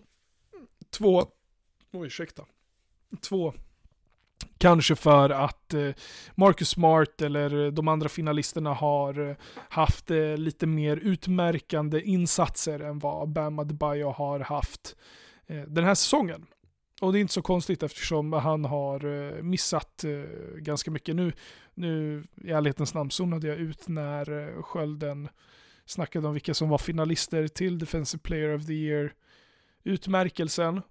Två, 0.89 1.25
oh, 1.91 2.05
ursäkta. 2.05 2.45
Två, 3.21 3.53
kanske 4.57 4.95
för 4.95 5.29
att 5.29 5.73
eh, 5.73 5.89
Marcus 6.35 6.69
Smart 6.69 7.21
eller 7.21 7.71
de 7.71 7.87
andra 7.87 8.09
finalisterna 8.09 8.73
har 8.73 9.29
eh, 9.29 9.35
haft 9.69 10.11
eh, 10.11 10.37
lite 10.37 10.67
mer 10.67 10.97
utmärkande 10.97 12.01
insatser 12.01 12.79
än 12.79 12.99
vad 12.99 13.29
Bam 13.29 13.59
Adebayo 13.59 14.09
har 14.09 14.39
haft 14.39 14.95
den 15.67 15.83
här 15.83 15.95
säsongen. 15.95 16.45
Och 17.01 17.13
det 17.13 17.19
är 17.19 17.21
inte 17.21 17.33
så 17.33 17.41
konstigt 17.41 17.83
eftersom 17.83 18.33
han 18.33 18.65
har 18.65 19.41
missat 19.41 20.05
ganska 20.57 20.91
mycket. 20.91 21.15
Nu, 21.15 21.33
nu 21.73 22.23
i 22.43 22.51
ärlighetens 22.51 22.93
namn 22.93 23.11
zonade 23.11 23.47
jag 23.47 23.57
ut 23.57 23.87
när 23.87 24.61
skölden 24.61 25.29
snackade 25.89 26.27
om 26.27 26.33
vilka 26.33 26.53
som 26.53 26.69
var 26.69 26.77
finalister 26.77 27.47
till 27.47 27.79
Defensive 27.79 28.21
Player 28.21 28.55
of 28.55 28.65
the 28.65 28.73
Year 28.73 29.13
utmärkelsen. 29.83 30.81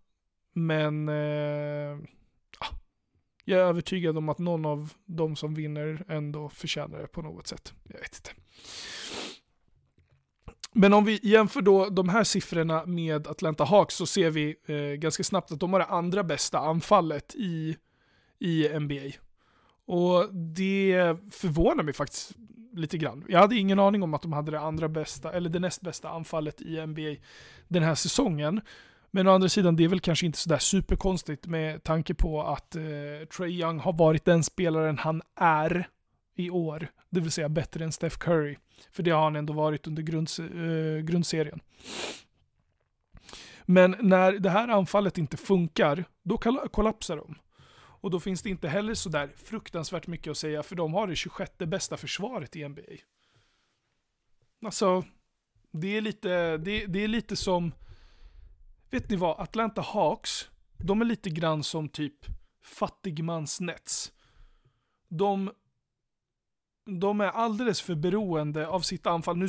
Men 0.53 1.09
eh, 1.09 1.99
ah, 2.59 2.75
jag 3.45 3.61
är 3.61 3.65
övertygad 3.65 4.19
om 4.19 4.29
att 4.29 4.39
någon 4.39 4.67
av 4.67 4.93
de 5.07 5.37
som 5.37 5.55
vinner 5.55 6.05
ändå 6.09 6.49
förtjänar 6.49 6.99
det 6.99 7.07
på 7.07 7.23
något 7.23 7.47
sätt. 7.47 7.73
Jag 7.89 8.01
vet 8.01 8.17
inte. 8.17 8.31
Men 10.73 10.93
om 10.93 11.05
vi 11.05 11.21
jämför 11.23 11.63
då 11.63 11.89
de 11.89 12.09
här 12.09 12.25
siffrorna 12.25 12.87
med 12.87 13.27
Atlanta 13.27 13.65
Hawks 13.65 13.95
så 13.95 14.07
ser 14.07 14.31
vi 14.31 14.57
eh, 14.67 14.77
ganska 14.77 15.25
snabbt 15.25 15.53
att 15.53 15.61
de 15.61 15.73
har 15.73 15.81
det 15.81 15.87
andra 15.87 16.25
bästa 16.25 16.59
anfallet 16.59 17.35
i, 17.35 17.77
i 18.39 18.69
NBA. 18.79 19.28
Och 19.89 20.35
det 20.35 21.17
förvånar 21.31 21.85
mig 21.85 21.95
faktiskt 21.95 22.33
lite 22.73 22.99
grann. 22.99 23.25
Jag 23.29 23.39
hade 23.39 23.57
ingen 23.57 23.79
aning 23.79 24.03
om 24.03 24.15
att 24.15 24.23
de 24.23 24.33
hade 24.33 24.51
det 24.51 24.61
andra 24.61 24.89
bästa, 24.89 25.33
eller 25.33 25.51
det 25.51 25.59
näst 25.59 25.81
bästa 25.81 26.09
anfallet 26.09 26.61
i 26.61 26.87
NBA 26.87 27.15
den 27.69 27.83
här 27.83 27.95
säsongen. 27.95 28.61
Men 29.11 29.29
å 29.29 29.31
andra 29.31 29.49
sidan, 29.49 29.77
det 29.77 29.85
är 29.85 29.89
väl 29.89 30.01
kanske 30.01 30.27
inte 30.27 30.39
sådär 30.39 30.59
superkonstigt 30.59 31.47
med 31.47 31.85
tanke 31.85 32.15
på 32.15 32.43
att 32.43 32.77
eh, 32.77 32.83
Trey 33.37 33.61
Young 33.61 33.79
har 33.79 33.93
varit 33.93 34.25
den 34.25 34.45
spelaren 34.45 34.99
han 34.99 35.23
är 35.35 35.89
i 36.37 36.51
år. 36.51 36.89
Det 37.11 37.21
vill 37.21 37.31
säga 37.31 37.49
bättre 37.49 37.85
än 37.85 37.93
Steph 37.93 38.17
Curry. 38.19 38.57
För 38.91 39.03
det 39.03 39.11
har 39.11 39.23
han 39.23 39.37
ändå 39.37 39.53
varit 39.53 39.87
under 39.87 40.03
grunds, 40.03 40.39
eh, 40.39 40.99
grundserien. 40.99 41.61
Men 43.65 43.97
när 44.01 44.33
det 44.33 44.51
här 44.51 44.69
anfallet 44.69 45.19
inte 45.19 45.37
funkar, 45.37 46.05
då 46.23 46.39
kollapsar 46.71 47.17
de. 47.17 47.35
Och 48.01 48.11
då 48.11 48.21
finns 48.21 48.43
det 48.43 48.51
inte 48.51 48.69
heller 48.69 48.95
sådär 48.95 49.33
fruktansvärt 49.37 50.07
mycket 50.07 50.31
att 50.31 50.39
säga, 50.39 50.63
för 50.63 50.77
de 50.77 50.95
har 50.95 51.07
det 51.07 51.17
26 51.17 51.59
bästa 51.59 51.97
försvaret 51.97 52.57
i 52.57 52.69
NBA. 52.69 52.83
Alltså, 54.65 55.05
det 55.71 55.97
är 55.97 56.01
lite, 56.01 56.57
det, 56.57 56.87
det 56.87 57.05
är 57.05 57.09
lite 57.09 57.37
som, 57.37 57.73
vet 58.91 59.11
ni 59.11 59.17
vad, 59.17 59.41
Atlanta 59.41 59.81
Hawks, 59.81 60.51
de 60.77 61.01
är 61.01 61.05
lite 61.05 61.31
grann 61.31 61.63
som 61.63 61.89
typ 61.89 62.27
fattigmans 62.63 63.61
Nets. 63.61 64.13
De, 65.09 65.53
de 66.85 67.21
är 67.21 67.29
alldeles 67.29 67.81
för 67.81 67.95
beroende 67.95 68.69
av 68.69 68.81
sitt 68.81 69.07
anfall. 69.07 69.37
Nu, 69.37 69.49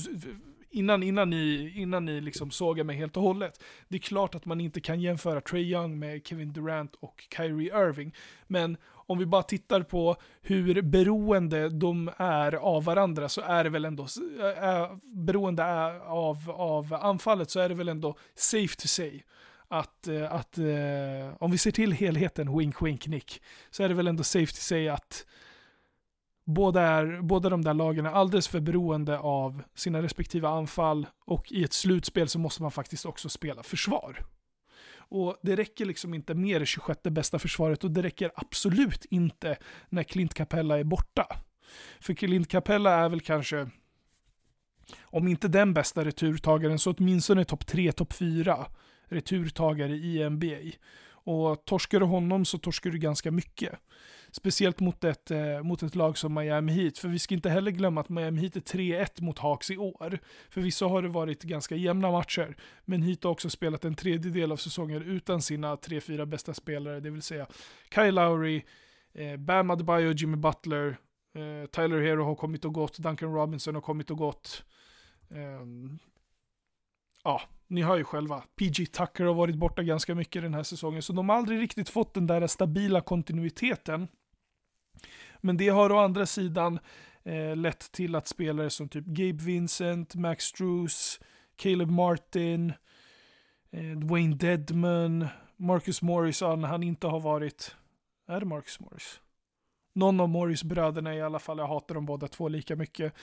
innan, 0.72 1.04
innan 1.04 1.30
ni, 1.30 1.74
innan 1.76 2.06
ni 2.06 2.22
liksom 2.22 2.52
sågar 2.52 2.84
mig 2.84 2.96
helt 2.96 3.18
och 3.18 3.24
hållet. 3.24 3.64
Det 3.88 3.96
är 3.96 4.00
klart 4.00 4.36
att 4.36 4.46
man 4.46 4.62
inte 4.62 4.82
kan 4.82 5.02
jämföra 5.02 5.42
Trey 5.42 5.64
Young 5.64 6.00
med 6.00 6.28
Kevin 6.28 6.54
Durant 6.54 6.96
och 6.96 7.28
Kyrie 7.38 7.88
Irving. 7.88 8.16
Men 8.48 8.78
om 9.10 9.18
vi 9.18 9.26
bara 9.26 9.44
tittar 9.44 9.82
på 9.82 10.16
hur 10.42 10.82
beroende 10.82 11.70
de 11.70 12.12
är 12.18 12.56
av 12.56 12.84
varandra 12.84 13.30
så 13.30 13.42
är 13.42 13.64
det 13.64 13.70
väl 13.70 13.86
ändå, 13.86 14.04
äh, 14.62 14.96
beroende 15.04 15.64
eh, 15.64 16.12
av, 16.12 16.52
av 16.52 16.94
anfallet 16.94 17.52
så 17.52 17.60
är 17.60 17.70
det 17.70 17.76
väl 17.76 17.90
ändå 17.90 18.18
safe 18.36 18.76
to 18.76 18.88
say 18.88 19.22
att, 19.68 20.08
att 20.30 20.58
äh, 20.58 20.66
om 21.40 21.52
vi 21.52 21.58
ser 21.58 21.72
till 21.72 21.92
helheten, 21.92 22.58
wink 22.58 22.82
wink 22.82 23.08
nick, 23.08 23.42
så 23.70 23.84
är 23.84 23.90
det 23.90 23.96
väl 23.96 24.08
ändå 24.08 24.24
safe 24.24 24.54
to 24.54 24.62
say 24.62 24.88
att 24.88 25.26
båda, 26.50 26.82
är, 26.82 27.22
båda 27.22 27.50
de 27.50 27.62
där 27.62 27.74
lagen 27.74 28.06
är 28.06 28.10
alldeles 28.10 28.48
för 28.48 28.60
beroende 28.60 29.20
av 29.20 29.63
sina 29.75 30.01
respektive 30.01 30.48
anfall 30.48 31.08
och 31.25 31.51
i 31.51 31.63
ett 31.63 31.74
slutspel 31.74 32.27
så 32.27 32.39
måste 32.39 32.62
man 32.62 32.72
faktiskt 32.72 33.06
också 33.06 33.29
spela 33.29 33.63
försvar. 33.63 34.25
Och 34.98 35.38
det 35.41 35.56
räcker 35.56 35.86
liksom 35.86 36.13
inte 36.13 36.34
med 36.34 36.62
det 36.62 36.65
26 36.65 37.03
bästa 37.03 37.39
försvaret 37.39 37.84
och 37.84 37.91
det 37.91 38.01
räcker 38.01 38.32
absolut 38.36 39.06
inte 39.06 39.58
när 39.89 40.03
Clint 40.03 40.34
Capella 40.34 40.79
är 40.79 40.84
borta. 40.84 41.27
För 42.00 42.13
Clint 42.13 42.48
Capella 42.48 42.91
är 42.91 43.10
väl 43.10 43.22
kanske, 43.22 43.70
om 45.01 45.27
inte 45.27 45.48
den 45.48 45.74
bästa 45.74 46.06
returtagaren, 46.06 46.79
så 46.79 46.91
åtminstone 46.91 47.46
topp 47.46 47.68
3, 47.68 47.91
topp 47.91 48.13
4 48.13 48.65
returtagare 49.06 49.96
i 49.96 50.29
NBA. 50.29 50.77
Och 51.10 51.65
torskar 51.65 52.00
du 52.00 52.06
honom 52.06 52.46
så 52.46 52.58
torskar 52.58 52.89
du 52.89 52.98
ganska 52.98 53.32
mycket. 53.32 53.79
Speciellt 54.31 54.79
mot 54.79 55.03
ett, 55.03 55.31
eh, 55.31 55.63
mot 55.63 55.83
ett 55.83 55.95
lag 55.95 56.17
som 56.17 56.33
Miami 56.33 56.71
Heat. 56.71 56.98
För 56.98 57.07
vi 57.07 57.19
ska 57.19 57.36
inte 57.36 57.50
heller 57.50 57.71
glömma 57.71 58.01
att 58.01 58.09
Miami 58.09 58.41
Heat 58.41 58.55
är 58.55 58.62
3-1 58.62 59.21
mot 59.21 59.39
Hawks 59.39 59.71
i 59.71 59.77
år. 59.77 60.19
Förvisso 60.50 60.88
har 60.88 61.01
det 61.01 61.09
varit 61.09 61.43
ganska 61.43 61.75
jämna 61.75 62.12
matcher. 62.12 62.55
Men 62.86 63.01
Heat 63.01 63.24
har 63.24 63.31
också 63.31 63.50
spelat 63.50 63.86
en 63.86 63.95
tredjedel 63.95 64.51
av 64.51 64.57
säsongen 64.57 65.03
utan 65.03 65.41
sina 65.41 65.75
3-4 65.75 66.25
bästa 66.25 66.53
spelare. 66.53 67.00
Det 67.00 67.09
vill 67.09 67.21
säga 67.21 67.48
Kyle 67.95 68.15
Lowry, 68.15 68.63
eh, 69.13 69.38
Bam 69.38 69.69
Adebayo, 69.69 70.13
Jimmy 70.13 70.38
Butler, 70.38 70.98
eh, 71.36 71.69
Tyler 71.69 72.01
Hero 72.01 72.24
har 72.24 72.36
kommit 72.36 72.65
och 72.65 72.74
gått, 72.74 72.98
Duncan 72.98 73.33
Robinson 73.33 73.75
har 73.75 73.81
kommit 73.81 74.12
och 74.12 74.17
gått. 74.17 74.63
Eh, 75.29 75.65
ja, 77.24 77.41
ni 77.67 77.81
hör 77.81 77.98
ju 77.98 78.03
själva. 78.03 78.43
PG 78.55 78.86
Tucker 78.86 79.25
har 79.25 79.33
varit 79.33 79.55
borta 79.55 79.83
ganska 79.83 80.15
mycket 80.15 80.41
den 80.41 80.53
här 80.53 80.63
säsongen, 80.63 81.01
så 81.01 81.13
de 81.13 81.29
har 81.29 81.36
aldrig 81.36 81.59
riktigt 81.59 81.89
fått 81.89 82.13
den 82.13 82.27
där 82.27 82.48
stabila 82.48 83.01
kontinuiteten. 83.01 84.07
Men 85.41 85.58
det 85.58 85.69
har 85.69 85.91
å 85.91 85.98
andra 85.98 86.25
sidan 86.25 86.79
eh, 87.24 87.55
lett 87.55 87.91
till 87.91 88.15
att 88.15 88.27
spelare 88.27 88.69
som 88.69 88.89
typ 88.89 89.05
Gabe 89.05 89.43
Vincent, 89.43 90.15
Max 90.15 90.43
Struess, 90.43 91.19
Caleb 91.55 91.89
Martin, 91.91 92.74
eh, 93.72 93.98
Dwayne 93.98 94.36
Dedman, 94.36 95.27
Marcus 95.58 96.01
Morris, 96.01 96.41
när 96.41 96.67
han 96.67 96.84
inte 96.84 97.08
har 97.08 97.19
varit... 97.19 97.75
Är 98.27 98.39
det 98.39 98.46
Marcus 98.46 98.79
Morris? 98.79 99.19
Någon 99.93 100.19
av 100.19 100.29
Morris-bröderna 100.29 101.15
i 101.15 101.22
alla 101.22 101.39
fall, 101.39 101.58
jag 101.58 101.67
hatar 101.67 101.96
dem 101.96 102.05
båda 102.05 102.27
två 102.27 102.48
lika 102.48 102.75
mycket. 102.75 103.13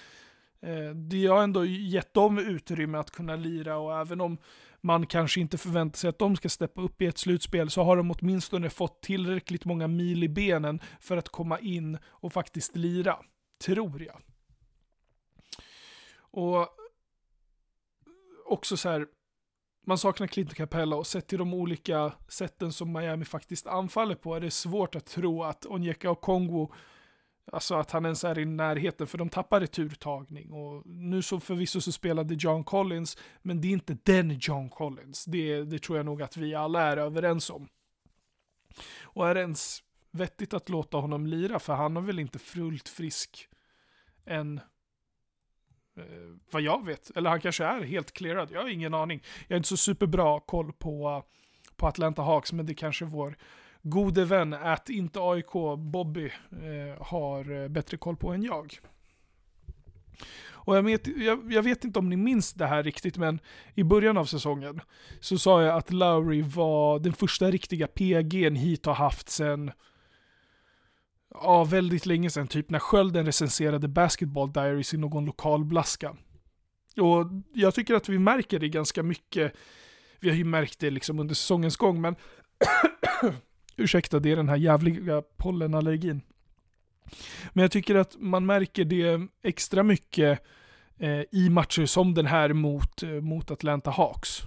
Eh, 0.60 0.90
det 0.90 1.26
har 1.26 1.42
ändå 1.42 1.64
gett 1.64 2.14
dem 2.14 2.38
utrymme 2.38 2.98
att 2.98 3.10
kunna 3.10 3.36
lira 3.36 3.76
och 3.76 4.00
även 4.00 4.20
om 4.20 4.38
man 4.86 5.06
kanske 5.06 5.40
inte 5.40 5.58
förväntar 5.58 5.98
sig 5.98 6.10
att 6.10 6.18
de 6.18 6.36
ska 6.36 6.48
steppa 6.48 6.80
upp 6.80 7.02
i 7.02 7.06
ett 7.06 7.18
slutspel 7.18 7.70
så 7.70 7.82
har 7.82 7.96
de 7.96 8.10
åtminstone 8.10 8.70
fått 8.70 9.02
tillräckligt 9.02 9.64
många 9.64 9.88
mil 9.88 10.24
i 10.24 10.28
benen 10.28 10.80
för 11.00 11.16
att 11.16 11.28
komma 11.28 11.58
in 11.58 11.98
och 12.06 12.32
faktiskt 12.32 12.76
lira. 12.76 13.18
Tror 13.64 14.02
jag. 14.02 14.22
Och 16.18 16.68
också 18.46 18.76
så 18.76 18.88
här, 18.88 19.06
man 19.86 19.98
saknar 19.98 20.26
Clinton 20.26 20.54
Capella 20.54 20.96
och 20.96 21.06
sett 21.06 21.26
till 21.26 21.38
de 21.38 21.54
olika 21.54 22.12
sätten 22.28 22.72
som 22.72 22.92
Miami 22.92 23.24
faktiskt 23.24 23.66
anfaller 23.66 24.14
på 24.14 24.34
är 24.34 24.40
det 24.40 24.50
svårt 24.50 24.94
att 24.94 25.06
tro 25.06 25.42
att 25.42 25.66
Onyeka 25.66 26.10
och 26.10 26.20
Kongo 26.20 26.72
Alltså 27.52 27.74
att 27.74 27.90
han 27.90 28.04
ens 28.04 28.24
är 28.24 28.38
i 28.38 28.44
närheten, 28.44 29.06
för 29.06 29.18
de 29.18 29.28
tappar 29.28 29.60
returtagning. 29.60 30.52
Och 30.52 30.86
nu 30.86 31.22
så 31.22 31.40
förvisso 31.40 31.80
så 31.80 31.92
spelade 31.92 32.34
John 32.34 32.64
Collins, 32.64 33.18
men 33.42 33.60
det 33.60 33.68
är 33.68 33.72
inte 33.72 33.98
den 34.02 34.38
John 34.40 34.68
Collins. 34.68 35.24
Det, 35.24 35.62
det 35.62 35.78
tror 35.78 35.98
jag 35.98 36.06
nog 36.06 36.22
att 36.22 36.36
vi 36.36 36.54
alla 36.54 36.82
är 36.82 36.96
överens 36.96 37.50
om. 37.50 37.68
Och 39.02 39.28
är 39.28 39.34
det 39.34 39.40
ens 39.40 39.82
vettigt 40.10 40.54
att 40.54 40.68
låta 40.68 40.96
honom 40.96 41.26
lira, 41.26 41.58
för 41.58 41.74
han 41.74 41.96
har 41.96 42.02
väl 42.02 42.18
inte 42.18 42.38
fullt 42.38 42.88
frisk 42.88 43.48
än 44.24 44.60
eh, 45.96 46.04
vad 46.50 46.62
jag 46.62 46.86
vet. 46.86 47.10
Eller 47.10 47.30
han 47.30 47.40
kanske 47.40 47.64
är 47.64 47.82
helt 47.82 48.12
clearad, 48.12 48.50
jag 48.50 48.62
har 48.62 48.68
ingen 48.68 48.94
aning. 48.94 49.22
Jag 49.48 49.54
har 49.54 49.56
inte 49.56 49.68
så 49.68 49.76
superbra 49.76 50.40
koll 50.40 50.72
på, 50.72 51.24
på 51.76 51.86
Atlanta 51.86 52.22
Hawks, 52.22 52.52
men 52.52 52.66
det 52.66 52.74
kanske 52.74 53.04
är 53.04 53.08
vår 53.08 53.36
gode 53.88 54.24
vän 54.24 54.54
att 54.54 54.88
inte 54.90 55.20
AIK 55.20 55.52
Bobby 55.78 56.26
eh, 56.50 57.02
har 57.06 57.62
eh, 57.62 57.68
bättre 57.68 57.96
koll 57.96 58.16
på 58.16 58.32
än 58.32 58.42
jag. 58.42 58.78
Och 60.48 60.76
jag 60.76 60.82
vet, 60.82 61.06
jag, 61.06 61.52
jag 61.52 61.62
vet, 61.62 61.84
inte 61.84 61.98
om 61.98 62.08
ni 62.08 62.16
minns 62.16 62.52
det 62.52 62.66
här 62.66 62.82
riktigt, 62.82 63.16
men 63.16 63.40
i 63.74 63.84
början 63.84 64.18
av 64.18 64.24
säsongen 64.24 64.80
så 65.20 65.38
sa 65.38 65.62
jag 65.62 65.76
att 65.76 65.92
Lowry 65.92 66.42
var 66.42 66.98
den 66.98 67.12
första 67.12 67.50
riktiga 67.50 67.86
PG'n 67.86 68.56
hit 68.56 68.86
har 68.86 68.94
haft 68.94 69.28
sen 69.28 69.72
ja, 71.30 71.64
väldigt 71.64 72.06
länge 72.06 72.30
sedan, 72.30 72.48
typ 72.48 72.70
när 72.70 72.78
Skölden 72.78 73.26
recenserade 73.26 73.88
Basketball 73.88 74.52
Diaries 74.52 74.94
i 74.94 74.96
någon 74.96 75.24
lokal 75.24 75.64
blaska. 75.64 76.16
Och 76.96 77.26
jag 77.54 77.74
tycker 77.74 77.94
att 77.94 78.08
vi 78.08 78.18
märker 78.18 78.58
det 78.58 78.68
ganska 78.68 79.02
mycket. 79.02 79.52
Vi 80.20 80.28
har 80.28 80.36
ju 80.36 80.44
märkt 80.44 80.78
det 80.78 80.90
liksom 80.90 81.18
under 81.18 81.34
säsongens 81.34 81.76
gång, 81.76 82.00
men 82.00 82.16
Ursäkta, 83.76 84.20
det 84.20 84.32
är 84.32 84.36
den 84.36 84.48
här 84.48 84.56
jävliga 84.56 85.22
pollenallergin. 85.36 86.22
Men 87.52 87.62
jag 87.62 87.70
tycker 87.70 87.94
att 87.94 88.16
man 88.18 88.46
märker 88.46 88.84
det 88.84 89.20
extra 89.42 89.82
mycket 89.82 90.40
eh, 90.98 91.20
i 91.32 91.48
matcher 91.50 91.86
som 91.86 92.14
den 92.14 92.26
här 92.26 92.52
mot, 92.52 93.02
eh, 93.02 93.08
mot 93.08 93.50
Atlanta 93.50 93.90
Hawks. 93.90 94.42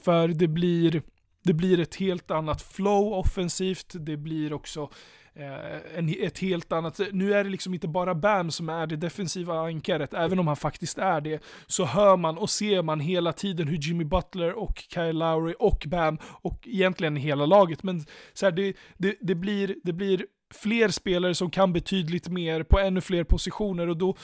För 0.00 0.28
det 0.28 0.48
blir, 0.48 1.02
det 1.42 1.52
blir 1.52 1.80
ett 1.80 1.96
helt 1.96 2.30
annat 2.30 2.62
flow 2.62 3.12
offensivt, 3.12 3.94
det 3.94 4.16
blir 4.16 4.52
också 4.52 4.90
Eh, 5.38 5.98
en, 5.98 6.14
ett 6.20 6.38
helt 6.38 6.72
annat, 6.72 7.00
nu 7.12 7.34
är 7.34 7.44
det 7.44 7.50
liksom 7.50 7.74
inte 7.74 7.88
bara 7.88 8.14
Bam 8.14 8.50
som 8.50 8.68
är 8.68 8.86
det 8.86 8.96
defensiva 8.96 9.60
ankaret, 9.60 10.14
även 10.14 10.38
om 10.38 10.46
han 10.46 10.56
faktiskt 10.56 10.98
är 10.98 11.20
det, 11.20 11.42
så 11.66 11.84
hör 11.84 12.16
man 12.16 12.38
och 12.38 12.50
ser 12.50 12.82
man 12.82 13.00
hela 13.00 13.32
tiden 13.32 13.68
hur 13.68 13.76
Jimmy 13.76 14.04
Butler 14.04 14.52
och 14.52 14.84
Kyle 14.88 15.18
Lowry 15.18 15.54
och 15.58 15.84
Bam, 15.86 16.18
och 16.22 16.68
egentligen 16.68 17.16
hela 17.16 17.46
laget, 17.46 17.82
men 17.82 18.04
så 18.32 18.46
här, 18.46 18.52
det, 18.52 18.76
det, 18.96 19.16
det, 19.20 19.34
blir, 19.34 19.76
det 19.84 19.92
blir 19.92 20.26
fler 20.54 20.88
spelare 20.88 21.34
som 21.34 21.50
kan 21.50 21.72
betydligt 21.72 22.28
mer 22.28 22.62
på 22.62 22.78
ännu 22.78 23.00
fler 23.00 23.24
positioner 23.24 23.88
och 23.88 23.96
då 23.96 24.16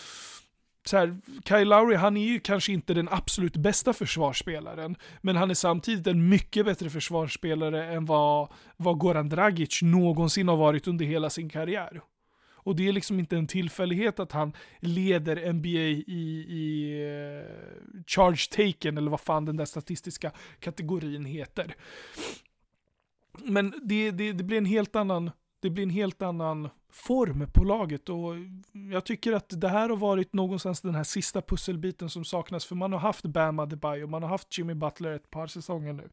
så 0.84 0.96
här, 0.96 1.20
Kyle 1.44 1.68
Lowry, 1.68 1.96
han 1.96 2.16
är 2.16 2.24
ju 2.24 2.40
kanske 2.40 2.72
inte 2.72 2.94
den 2.94 3.08
absolut 3.08 3.56
bästa 3.56 3.92
försvarsspelaren, 3.92 4.96
men 5.20 5.36
han 5.36 5.50
är 5.50 5.54
samtidigt 5.54 6.06
en 6.06 6.28
mycket 6.28 6.66
bättre 6.66 6.90
försvarsspelare 6.90 7.92
än 7.94 8.04
vad, 8.04 8.52
vad 8.76 8.98
Goran 8.98 9.28
Dragic 9.28 9.82
någonsin 9.82 10.48
har 10.48 10.56
varit 10.56 10.86
under 10.86 11.04
hela 11.04 11.30
sin 11.30 11.48
karriär. 11.48 12.00
Och 12.64 12.76
det 12.76 12.88
är 12.88 12.92
liksom 12.92 13.18
inte 13.18 13.36
en 13.36 13.46
tillfällighet 13.46 14.20
att 14.20 14.32
han 14.32 14.52
leder 14.80 15.52
NBA 15.52 15.68
i, 15.68 16.46
i 16.48 16.94
uh, 17.04 18.02
charge 18.06 18.50
taken, 18.50 18.98
eller 18.98 19.10
vad 19.10 19.20
fan 19.20 19.44
den 19.44 19.56
där 19.56 19.64
statistiska 19.64 20.32
kategorin 20.60 21.24
heter. 21.24 21.74
Men 23.38 23.74
det, 23.82 24.10
det, 24.10 24.32
det 24.32 24.44
blir 24.44 24.58
en 24.58 24.64
helt 24.64 24.96
annan 24.96 25.30
det 25.64 25.70
blir 25.70 25.84
en 25.84 25.90
helt 25.90 26.22
annan 26.22 26.68
form 26.90 27.46
på 27.52 27.64
laget 27.64 28.08
och 28.08 28.34
jag 28.92 29.04
tycker 29.04 29.32
att 29.32 29.60
det 29.60 29.68
här 29.68 29.88
har 29.88 29.96
varit 29.96 30.32
någonstans 30.32 30.80
den 30.80 30.94
här 30.94 31.04
sista 31.04 31.42
pusselbiten 31.42 32.10
som 32.10 32.24
saknas 32.24 32.64
för 32.64 32.74
man 32.74 32.92
har 32.92 33.00
haft 33.00 33.24
Bam 33.24 33.58
Adebayo, 33.58 34.06
man 34.06 34.22
har 34.22 34.30
haft 34.30 34.58
Jimmy 34.58 34.74
Butler 34.74 35.12
ett 35.12 35.30
par 35.30 35.46
säsonger 35.46 35.92
nu. 35.92 36.08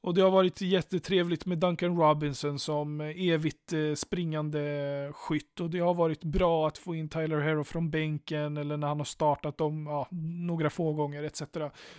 Och 0.00 0.14
det 0.14 0.20
har 0.20 0.30
varit 0.30 0.60
jättetrevligt 0.60 1.46
med 1.46 1.58
Duncan 1.58 1.96
Robinson 1.96 2.58
som 2.58 3.00
eh, 3.00 3.28
evigt 3.28 3.72
eh, 3.72 3.94
springande 3.94 5.12
skytt. 5.14 5.60
Och 5.60 5.70
det 5.70 5.78
har 5.78 5.94
varit 5.94 6.24
bra 6.24 6.68
att 6.68 6.78
få 6.78 6.94
in 6.94 7.08
Tyler 7.08 7.40
Hero 7.40 7.64
från 7.64 7.90
bänken 7.90 8.56
eller 8.56 8.76
när 8.76 8.88
han 8.88 8.98
har 8.98 9.04
startat 9.04 9.58
dem 9.58 9.86
ja, 9.86 10.08
några 10.40 10.70
få 10.70 10.92
gånger 10.92 11.22
etc. 11.22 11.42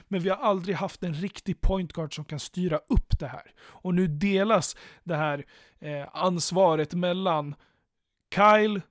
Men 0.07 0.19
vi 0.19 0.29
har 0.29 0.37
aldrig 0.37 0.75
haft 0.75 1.03
en 1.03 1.13
riktig 1.13 1.61
point 1.61 1.93
guard 1.93 2.15
som 2.15 2.25
kan 2.25 2.39
styra 2.39 2.77
upp 2.77 3.19
det 3.19 3.27
här. 3.27 3.51
Och 3.59 3.95
nu 3.95 4.07
delas 4.07 4.75
det 5.03 5.15
här 5.15 5.45
eh, 5.79 6.07
ansvaret 6.13 6.93
mellan 6.93 7.55
Kyle, 8.35 8.81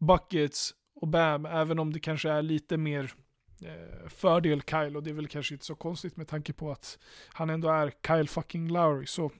Buckets 0.00 0.74
och 1.00 1.08
Bam, 1.08 1.46
även 1.46 1.78
om 1.78 1.92
det 1.92 2.00
kanske 2.00 2.30
är 2.30 2.42
lite 2.42 2.76
mer 2.76 3.12
Eh, 3.62 4.08
fördel 4.08 4.62
Kyle 4.62 4.96
och 4.96 5.02
det 5.02 5.10
är 5.10 5.14
väl 5.14 5.28
kanske 5.28 5.54
inte 5.54 5.64
så 5.64 5.74
konstigt 5.74 6.16
med 6.16 6.28
tanke 6.28 6.52
på 6.52 6.70
att 6.70 6.98
han 7.32 7.50
ändå 7.50 7.68
är 7.68 7.92
Kyle 8.06 8.28
fucking 8.28 8.68
Lowry. 8.72 9.06
Så 9.06 9.30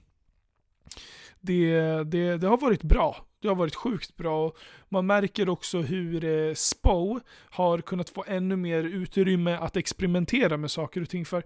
det, 1.40 1.80
det, 2.04 2.36
det 2.36 2.46
har 2.46 2.58
varit 2.58 2.82
bra. 2.82 3.26
Det 3.40 3.48
har 3.48 3.54
varit 3.54 3.74
sjukt 3.74 4.16
bra. 4.16 4.46
Och 4.46 4.58
man 4.88 5.06
märker 5.06 5.48
också 5.48 5.80
hur 5.80 6.24
eh, 6.24 6.54
Spo 6.54 7.20
har 7.30 7.80
kunnat 7.80 8.10
få 8.10 8.24
ännu 8.26 8.56
mer 8.56 8.82
utrymme 8.84 9.56
att 9.56 9.76
experimentera 9.76 10.56
med 10.56 10.70
saker 10.70 11.02
och 11.02 11.08
ting. 11.08 11.24
För 11.24 11.42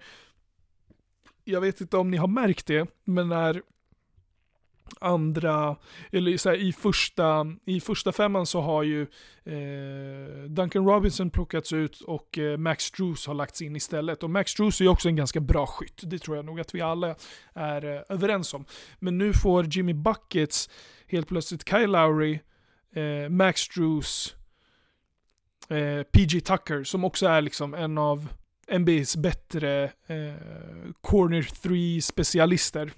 jag 1.44 1.60
vet 1.60 1.80
inte 1.80 1.96
om 1.96 2.10
ni 2.10 2.16
har 2.16 2.28
märkt 2.28 2.66
det, 2.66 2.88
men 3.04 3.28
när 3.28 3.62
andra, 5.00 5.76
eller 6.12 6.36
så 6.36 6.48
här, 6.48 6.56
i, 6.56 6.72
första, 6.72 7.46
i 7.64 7.80
första 7.80 8.12
femman 8.12 8.46
så 8.46 8.60
har 8.60 8.82
ju 8.82 9.02
eh, 9.44 10.44
Duncan 10.48 10.86
Robinson 10.86 11.30
plockats 11.30 11.72
ut 11.72 12.00
och 12.00 12.38
eh, 12.38 12.56
Max 12.56 12.90
Drews 12.90 13.26
har 13.26 13.34
lagts 13.34 13.62
in 13.62 13.76
istället. 13.76 14.22
Och 14.22 14.30
Max 14.30 14.54
Drews 14.54 14.80
är 14.80 14.84
ju 14.84 14.90
också 14.90 15.08
en 15.08 15.16
ganska 15.16 15.40
bra 15.40 15.66
skytt, 15.66 16.00
det 16.02 16.18
tror 16.18 16.36
jag 16.36 16.44
nog 16.44 16.60
att 16.60 16.74
vi 16.74 16.80
alla 16.80 17.14
är 17.54 17.84
eh, 17.84 18.00
överens 18.08 18.54
om. 18.54 18.64
Men 18.98 19.18
nu 19.18 19.32
får 19.32 19.66
Jimmy 19.76 19.94
Buckets 19.94 20.70
helt 21.06 21.28
plötsligt 21.28 21.68
Kyle 21.68 21.90
Lowry, 21.90 22.40
eh, 22.94 23.28
Max 23.30 23.68
Drews, 23.68 24.34
eh, 25.68 26.02
PG 26.02 26.44
Tucker 26.44 26.84
som 26.84 27.04
också 27.04 27.26
är 27.26 27.42
liksom 27.42 27.74
en 27.74 27.98
av 27.98 28.28
NBA's 28.72 29.18
bättre 29.18 29.84
eh, 29.84 30.34
corner 31.00 31.42
3 31.62 32.02
specialister. 32.02 32.92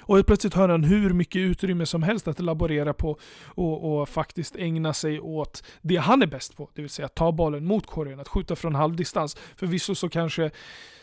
Och 0.00 0.14
helt 0.14 0.26
plötsligt 0.26 0.54
har 0.54 0.68
han 0.68 0.84
hur 0.84 1.12
mycket 1.12 1.40
utrymme 1.40 1.86
som 1.86 2.02
helst 2.02 2.28
att 2.28 2.40
laborera 2.40 2.94
på 2.94 3.18
och, 3.44 4.00
och, 4.00 4.08
faktiskt 4.08 4.56
ägna 4.56 4.92
sig 4.92 5.20
åt 5.20 5.64
det 5.82 5.96
han 5.96 6.22
är 6.22 6.26
bäst 6.26 6.56
på. 6.56 6.70
Det 6.74 6.82
vill 6.82 6.90
säga 6.90 7.06
att 7.06 7.14
ta 7.14 7.32
bollen 7.32 7.64
mot 7.64 7.86
korgen, 7.86 8.20
att 8.20 8.28
skjuta 8.28 8.56
från 8.56 8.74
halvdistans. 8.74 9.36
Förvisso 9.56 9.94
så 9.94 10.08
kanske 10.08 10.50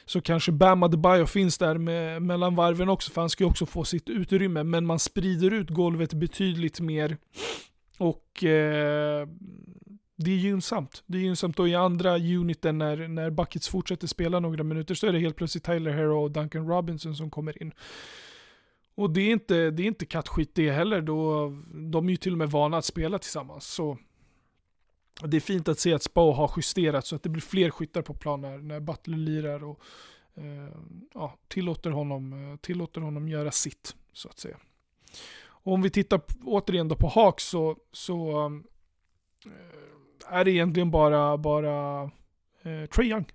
så 0.06 0.22
kanske 0.22 0.52
Bam 0.52 0.84
Adebayo 0.84 1.26
finns 1.26 1.58
där 1.58 1.78
med, 1.78 2.22
mellan 2.22 2.56
varven 2.56 2.90
också, 2.90 3.12
för 3.12 3.22
han 3.22 3.30
ska 3.30 3.44
ju 3.44 3.50
också 3.50 3.66
få 3.66 3.84
sitt 3.84 4.10
utrymme. 4.10 4.64
Men 4.64 4.86
man 4.86 5.00
sprider 5.00 5.52
ut 5.52 5.70
golvet 5.70 6.14
betydligt 6.14 6.80
mer. 6.80 7.18
Och 7.98 8.44
eh, 8.44 9.28
det 10.16 10.32
är 10.32 10.36
gynnsamt. 10.36 11.04
Det 11.06 11.18
är 11.18 11.22
gynnsamt 11.22 11.60
och 11.60 11.70
i 11.70 11.76
andra 11.76 12.18
uniten 12.18 12.78
när, 12.78 13.08
när 13.08 13.30
Buckets 13.30 13.68
fortsätter 13.68 14.08
spela 14.08 14.40
några 14.40 14.64
minuter 14.64 14.96
så 14.96 15.08
är 15.08 15.14
det 15.14 15.20
helt 15.20 15.36
plötsligt 15.36 15.64
Tyler 15.64 15.92
Hero 15.92 16.24
och 16.24 16.32
Duncan 16.32 16.68
Robinson 16.68 17.16
som 17.16 17.30
kommer 17.30 17.62
in. 17.62 17.72
Och 18.96 19.10
det 19.10 19.22
är 19.22 19.32
inte, 19.32 19.72
det 19.72 19.84
är 19.84 19.88
inte 19.88 20.06
kattskit 20.06 20.56
det 20.56 20.72
heller, 20.72 21.02
då 21.02 21.50
de 21.74 22.08
är 22.08 22.12
ju 22.12 22.18
till 22.18 22.32
och 22.32 22.38
med 22.38 22.52
vana 22.52 22.78
att 22.78 22.86
spela 22.86 23.20
tillsammans. 23.20 23.66
Så 23.66 23.98
det 25.24 25.38
är 25.38 25.42
fint 25.42 25.68
att 25.68 25.80
se 25.80 25.94
att 25.94 26.04
Spa 26.04 26.22
har 26.22 26.52
justerat 26.58 27.06
så 27.06 27.16
att 27.16 27.24
det 27.24 27.30
blir 27.30 27.42
fler 27.42 27.70
skyttar 27.70 28.02
på 28.02 28.14
plan 28.14 28.42
när, 28.42 28.58
när 28.58 28.80
Butler 28.80 29.18
lirar 29.18 29.64
och 29.64 29.80
eh, 30.36 30.78
ja, 31.14 31.38
tillåter, 31.48 31.90
honom, 31.90 32.52
eh, 32.52 32.58
tillåter 32.58 33.02
honom 33.02 33.28
göra 33.28 33.52
sitt, 33.52 33.96
så 34.14 34.30
att 34.30 34.40
säga. 34.40 34.58
Och 35.46 35.74
om 35.74 35.82
vi 35.82 35.90
tittar 35.90 36.22
återigen 36.46 36.88
då 36.88 36.96
på 36.96 37.08
Hawks 37.08 37.44
så, 37.44 37.78
så 37.92 38.46
eh, 39.46 40.36
är 40.38 40.46
det 40.46 40.52
egentligen 40.52 40.92
bara, 40.92 41.38
bara 41.38 42.04
eh, 42.64 42.86
Trae 42.90 43.06
Young 43.06 43.26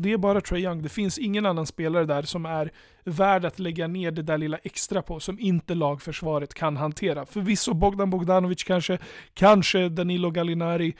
det 0.00 0.12
är 0.12 0.18
bara 0.18 0.40
Trae 0.40 0.60
Young. 0.60 0.82
Det 0.82 0.88
finns 0.88 1.18
ingen 1.18 1.46
annan 1.46 1.66
spelare 1.66 2.04
där 2.04 2.22
som 2.22 2.46
är 2.46 2.72
värd 3.08 3.44
att 3.44 3.58
lägga 3.58 3.86
ner 3.86 4.10
det 4.10 4.22
där 4.22 4.38
lilla 4.38 4.58
extra 4.58 5.02
på, 5.02 5.20
som 5.20 5.40
inte 5.40 5.74
lagförsvaret 5.74 6.54
kan 6.54 6.76
hantera. 6.76 7.26
Förvisso 7.26 7.74
Bogdan 7.74 8.10
Bogdanovic 8.10 8.64
kanske, 8.64 8.98
kanske 9.34 9.88
Danilo 9.88 10.30
Gallinari, 10.30 10.94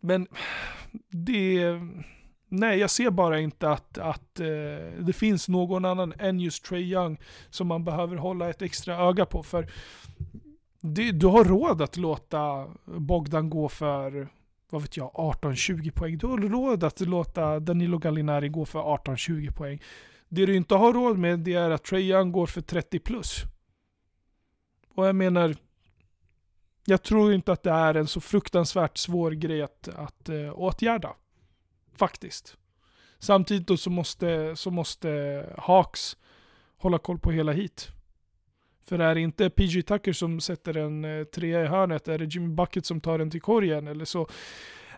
men 0.00 0.26
det... 1.10 1.64
Nej, 2.50 2.78
jag 2.78 2.90
ser 2.90 3.10
bara 3.10 3.40
inte 3.40 3.70
att, 3.70 3.98
att 3.98 4.40
eh, 4.40 4.46
det 5.00 5.12
finns 5.12 5.48
någon 5.48 5.84
annan 5.84 6.14
än 6.18 6.40
just 6.40 6.64
Trae 6.64 6.80
Young 6.80 7.18
som 7.50 7.66
man 7.66 7.84
behöver 7.84 8.16
hålla 8.16 8.50
ett 8.50 8.62
extra 8.62 8.96
öga 8.96 9.26
på. 9.26 9.42
För 9.42 9.66
det, 10.80 11.12
du 11.12 11.26
har 11.26 11.44
råd 11.44 11.82
att 11.82 11.96
låta 11.96 12.66
Bogdan 12.84 13.50
gå 13.50 13.68
för 13.68 14.28
vad 14.70 14.82
vet 14.82 14.96
jag, 14.96 15.10
18-20 15.12 15.90
poäng. 15.90 16.18
Du 16.18 16.26
har 16.26 16.38
råd 16.38 16.84
att 16.84 17.00
låta 17.00 17.60
Danilo 17.60 17.98
Gallinari 17.98 18.48
gå 18.48 18.64
för 18.64 18.78
18-20 18.78 19.52
poäng. 19.52 19.82
Det 20.28 20.46
du 20.46 20.56
inte 20.56 20.74
har 20.74 20.92
råd 20.92 21.18
med 21.18 21.38
det 21.38 21.54
är 21.54 21.70
att 21.70 21.84
Trae 21.84 22.00
Young 22.00 22.32
går 22.32 22.46
för 22.46 22.60
30 22.60 22.98
plus. 22.98 23.42
Och 24.94 25.06
jag 25.06 25.16
menar, 25.16 25.56
jag 26.84 27.02
tror 27.02 27.32
inte 27.32 27.52
att 27.52 27.62
det 27.62 27.70
är 27.70 27.94
en 27.94 28.06
så 28.06 28.20
fruktansvärt 28.20 28.96
svår 28.96 29.30
grej 29.30 29.62
att, 29.62 29.88
att 29.88 30.28
uh, 30.28 30.52
åtgärda. 30.52 31.14
Faktiskt. 31.96 32.56
Samtidigt 33.18 33.66
då 33.66 33.76
så 33.76 33.90
måste, 33.90 34.56
så 34.56 34.70
måste 34.70 35.44
Hawks 35.58 36.16
hålla 36.76 36.98
koll 36.98 37.18
på 37.18 37.30
hela 37.30 37.52
hit. 37.52 37.88
För 38.84 38.98
är 38.98 39.14
det 39.14 39.20
inte 39.20 39.50
PG 39.50 39.86
Tucker 39.86 40.12
som 40.12 40.40
sätter 40.40 40.76
en 40.76 41.04
eh, 41.04 41.24
trea 41.24 41.62
i 41.62 41.66
hörnet, 41.66 42.08
är 42.08 42.18
det 42.18 42.24
Jimmy 42.24 42.54
Bucket 42.54 42.86
som 42.86 43.00
tar 43.00 43.18
den 43.18 43.30
till 43.30 43.40
korgen 43.40 43.88
eller 43.88 44.04
så 44.04 44.28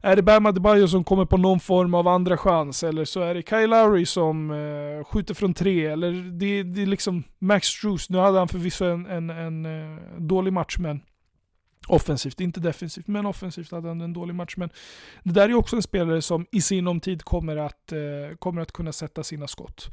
är 0.03 0.17
det 0.17 0.23
Bam 0.23 0.47
Adebayo 0.47 0.89
som 0.89 1.05
kommer 1.05 1.25
på 1.25 1.37
någon 1.37 1.61
form 1.61 1.95
av 1.95 2.09
andra 2.09 2.37
chans 2.37 2.85
eller 2.85 3.05
så 3.05 3.21
är 3.21 3.35
det 3.35 3.49
Kyle 3.49 3.71
Lowry 3.71 4.07
som 4.07 4.51
eh, 4.51 5.05
skjuter 5.05 5.35
från 5.35 5.55
tre 5.55 5.87
eller 5.87 6.13
det, 6.13 6.63
det 6.63 6.83
är 6.83 6.87
liksom 6.87 7.23
Max 7.39 7.81
Drews. 7.81 8.11
Nu 8.11 8.19
hade 8.19 8.39
han 8.39 8.49
förvisso 8.49 8.85
en, 8.85 9.07
en, 9.07 9.31
en 9.31 9.67
eh, 9.67 9.99
dålig 10.19 10.53
match 10.53 10.77
men 10.79 11.01
offensivt, 11.89 12.41
inte 12.41 12.61
defensivt, 12.61 13.07
men 13.07 13.27
offensivt 13.27 13.71
hade 13.71 13.89
han 13.89 14.01
en 14.01 14.13
dålig 14.13 14.35
match. 14.35 14.55
Men 14.57 14.71
det 15.23 15.33
där 15.33 15.49
är 15.49 15.55
också 15.55 15.77
en 15.77 15.83
spelare 15.83 16.23
som 16.23 16.47
i 16.53 16.61
sinom 16.61 17.01
tid 17.01 17.23
kommer 17.23 17.57
att, 17.57 17.93
eh, 17.93 18.37
kommer 18.39 18.63
att 18.63 18.73
kunna 18.73 18.93
sätta 18.93 19.23
sina 19.23 19.47
skott. 19.47 19.91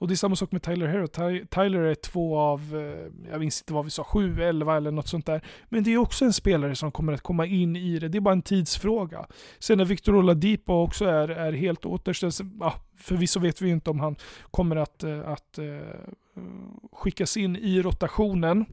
Och 0.00 0.08
det 0.08 0.14
är 0.14 0.16
samma 0.16 0.36
sak 0.36 0.52
med 0.52 0.62
Tyler 0.62 0.86
Hero. 0.86 1.06
Tyler 1.46 1.80
är 1.80 1.94
två 1.94 2.38
av, 2.38 2.60
eh, 2.76 3.30
jag 3.30 3.40
minns 3.40 3.62
inte 3.62 3.72
vad 3.72 3.84
vi 3.84 3.90
sa, 3.90 4.04
sju, 4.04 4.42
elva 4.42 4.76
eller 4.76 4.90
något 4.90 5.08
sånt 5.08 5.26
där. 5.26 5.44
Men 5.68 5.84
det 5.84 5.92
är 5.92 5.98
också 5.98 6.24
en 6.24 6.32
spelare 6.32 6.74
som 6.76 6.92
kommer 6.92 7.12
att 7.12 7.20
komma 7.20 7.46
in 7.46 7.76
i 7.76 7.98
det. 7.98 8.08
Det 8.08 8.18
är 8.18 8.20
bara 8.20 8.32
en 8.32 8.42
tidsfråga. 8.42 9.26
Sen 9.58 9.78
när 9.78 9.84
Victor 9.84 10.16
Oladipo 10.16 10.72
också 10.72 11.04
är, 11.04 11.28
är 11.28 11.52
helt 11.52 11.84
återställd, 11.84 12.34
ja, 12.60 12.74
förvisso 12.96 13.40
vet 13.40 13.62
vi 13.62 13.70
inte 13.70 13.90
om 13.90 14.00
han 14.00 14.16
kommer 14.50 14.76
att, 14.76 15.02
eh, 15.02 15.28
att 15.28 15.58
uh, 15.58 15.80
skickas 16.92 17.36
in 17.36 17.56
i 17.56 17.82
rotationen. 17.82 18.64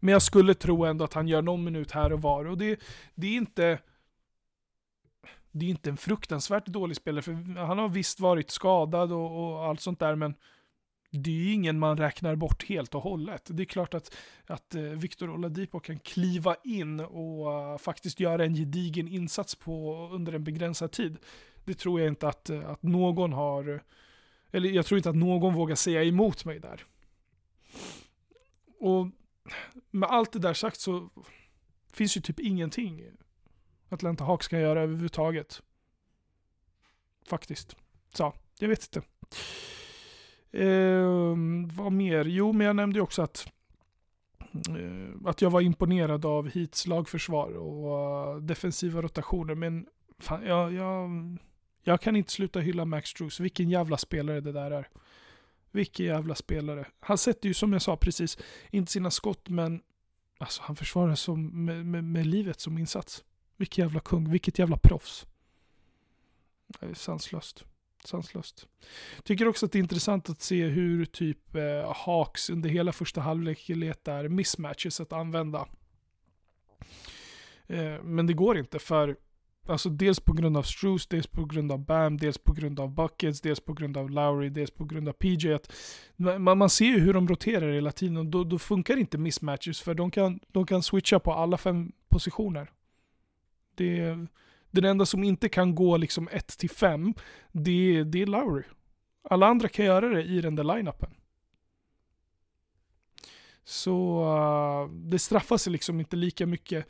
Men 0.00 0.12
jag 0.12 0.22
skulle 0.22 0.54
tro 0.54 0.84
ändå 0.84 1.04
att 1.04 1.14
han 1.14 1.28
gör 1.28 1.42
någon 1.42 1.64
minut 1.64 1.90
här 1.90 2.12
och 2.12 2.22
var. 2.22 2.44
Och 2.44 2.58
det, 2.58 2.80
det 3.14 3.26
är 3.26 3.36
inte 3.36 3.78
det 5.52 5.66
är 5.66 5.70
inte 5.70 5.90
en 5.90 5.96
fruktansvärt 5.96 6.66
dålig 6.66 6.96
spelare, 6.96 7.22
för 7.22 7.58
han 7.64 7.78
har 7.78 7.88
visst 7.88 8.20
varit 8.20 8.50
skadad 8.50 9.12
och, 9.12 9.52
och 9.52 9.64
allt 9.64 9.80
sånt 9.80 9.98
där, 9.98 10.14
men 10.14 10.34
det 11.10 11.30
är 11.30 11.34
ju 11.34 11.52
ingen 11.52 11.78
man 11.78 11.96
räknar 11.96 12.34
bort 12.34 12.64
helt 12.64 12.94
och 12.94 13.02
hållet. 13.02 13.50
Det 13.50 13.62
är 13.62 13.64
klart 13.64 13.94
att, 13.94 14.16
att 14.46 14.74
eh, 14.74 14.82
Victor 14.82 15.30
Oladipo 15.30 15.80
kan 15.80 15.98
kliva 15.98 16.56
in 16.64 17.00
och 17.00 17.72
uh, 17.72 17.78
faktiskt 17.78 18.20
göra 18.20 18.44
en 18.44 18.54
gedigen 18.54 19.08
insats 19.08 19.54
på 19.54 20.08
under 20.12 20.32
en 20.32 20.44
begränsad 20.44 20.92
tid. 20.92 21.18
Det 21.64 21.74
tror 21.74 22.00
jag 22.00 22.08
inte 22.08 22.28
att, 22.28 22.50
eh, 22.50 22.70
att 22.70 22.82
någon 22.82 23.32
har, 23.32 23.82
eller 24.50 24.70
jag 24.70 24.86
tror 24.86 24.98
inte 24.98 25.10
att 25.10 25.16
någon 25.16 25.54
vågar 25.54 25.74
säga 25.74 26.04
emot 26.04 26.44
mig 26.44 26.58
där. 26.58 26.84
Och 28.78 29.06
med 29.90 30.10
allt 30.10 30.32
det 30.32 30.38
där 30.38 30.54
sagt 30.54 30.80
så 30.80 31.10
finns 31.92 32.16
ju 32.16 32.20
typ 32.20 32.40
ingenting 32.40 33.02
Atlanta 33.90 34.24
Hawks 34.24 34.48
kan 34.48 34.60
göra 34.60 34.82
överhuvudtaget. 34.82 35.62
Faktiskt. 37.26 37.76
Så, 38.14 38.32
jag 38.58 38.68
vet 38.68 38.96
inte. 38.96 39.08
Eh, 40.52 41.36
vad 41.76 41.92
mer? 41.92 42.24
Jo, 42.24 42.52
men 42.52 42.66
jag 42.66 42.76
nämnde 42.76 42.98
ju 42.98 43.02
också 43.02 43.22
att 43.22 43.52
eh, 44.68 45.28
att 45.28 45.42
jag 45.42 45.50
var 45.50 45.60
imponerad 45.60 46.26
av 46.26 46.50
Heats 46.50 46.86
lagförsvar 46.86 47.52
och 47.52 48.36
uh, 48.36 48.42
defensiva 48.42 49.02
rotationer. 49.02 49.54
Men 49.54 49.86
fan, 50.18 50.46
jag, 50.46 50.72
jag, 50.72 51.10
jag 51.82 52.00
kan 52.00 52.16
inte 52.16 52.32
sluta 52.32 52.60
hylla 52.60 52.84
Max 52.84 53.14
Drews. 53.14 53.40
Vilken 53.40 53.70
jävla 53.70 53.96
spelare 53.96 54.40
det 54.40 54.52
där 54.52 54.70
är. 54.70 54.88
Vilken 55.70 56.06
jävla 56.06 56.34
spelare. 56.34 56.86
Han 57.00 57.18
sätter 57.18 57.48
ju 57.48 57.54
som 57.54 57.72
jag 57.72 57.82
sa 57.82 57.96
precis, 57.96 58.38
inte 58.70 58.92
sina 58.92 59.10
skott 59.10 59.48
men 59.48 59.82
alltså, 60.38 60.62
han 60.64 60.76
försvarar 60.76 61.14
som, 61.14 61.64
med, 61.64 61.86
med, 61.86 62.04
med 62.04 62.26
livet 62.26 62.60
som 62.60 62.78
insats. 62.78 63.24
Vilken 63.60 63.84
jävla 63.84 64.00
kung, 64.00 64.30
vilket 64.30 64.58
jävla 64.58 64.76
proffs. 64.76 65.26
Det 66.80 66.86
är 66.86 66.94
sanslöst. 66.94 67.64
Sanslöst. 68.04 68.66
Tycker 69.24 69.48
också 69.48 69.66
att 69.66 69.72
det 69.72 69.78
är 69.78 69.80
intressant 69.80 70.30
att 70.30 70.42
se 70.42 70.66
hur 70.66 71.04
typ 71.04 71.54
eh, 71.54 71.94
Hawks 71.96 72.50
under 72.50 72.70
hela 72.70 72.92
första 72.92 73.20
halvlek 73.20 73.68
letar 73.68 74.28
mismatches 74.28 75.00
att 75.00 75.12
använda. 75.12 75.68
Eh, 77.66 78.02
men 78.02 78.26
det 78.26 78.32
går 78.32 78.58
inte 78.58 78.78
för 78.78 79.16
Alltså 79.66 79.88
dels 79.88 80.20
på 80.20 80.32
grund 80.32 80.56
av 80.56 80.62
Struce, 80.62 81.06
dels 81.10 81.26
på 81.26 81.44
grund 81.44 81.72
av 81.72 81.78
Bam, 81.78 82.16
dels 82.16 82.38
på 82.38 82.52
grund 82.52 82.80
av 82.80 82.94
Buckets, 82.94 83.40
dels 83.40 83.60
på 83.60 83.72
grund 83.72 83.96
av 83.96 84.10
Lowry, 84.10 84.48
dels 84.48 84.70
på 84.70 84.84
grund 84.84 85.08
av 85.08 85.12
PJ. 85.12 85.52
Att 85.52 85.72
man, 86.16 86.58
man 86.58 86.70
ser 86.70 86.84
ju 86.84 87.00
hur 87.00 87.14
de 87.14 87.28
roterar 87.28 87.72
hela 87.72 87.92
tiden 87.92 88.16
och 88.16 88.26
då, 88.26 88.44
då 88.44 88.58
funkar 88.58 88.96
inte 88.96 89.18
mismatches 89.18 89.80
för 89.80 89.94
de 89.94 90.10
kan, 90.10 90.40
de 90.48 90.66
kan 90.66 90.82
switcha 90.82 91.20
på 91.20 91.32
alla 91.32 91.56
fem 91.56 91.92
positioner. 92.08 92.70
Det, 93.80 94.26
den 94.70 94.84
enda 94.84 95.06
som 95.06 95.24
inte 95.24 95.48
kan 95.48 95.74
gå 95.74 95.96
liksom 95.96 96.28
1-5, 96.28 97.18
det, 97.52 98.04
det 98.04 98.22
är 98.22 98.26
Lowry. 98.26 98.62
Alla 99.22 99.46
andra 99.46 99.68
kan 99.68 99.84
göra 99.84 100.08
det 100.08 100.22
i 100.22 100.40
den 100.40 100.56
där 100.56 100.64
line-upen. 100.64 101.10
Så 103.64 104.24
uh, 104.24 104.92
det 104.92 105.18
straffar 105.18 105.56
sig 105.56 105.72
liksom 105.72 106.00
inte 106.00 106.16
lika 106.16 106.46
mycket 106.46 106.86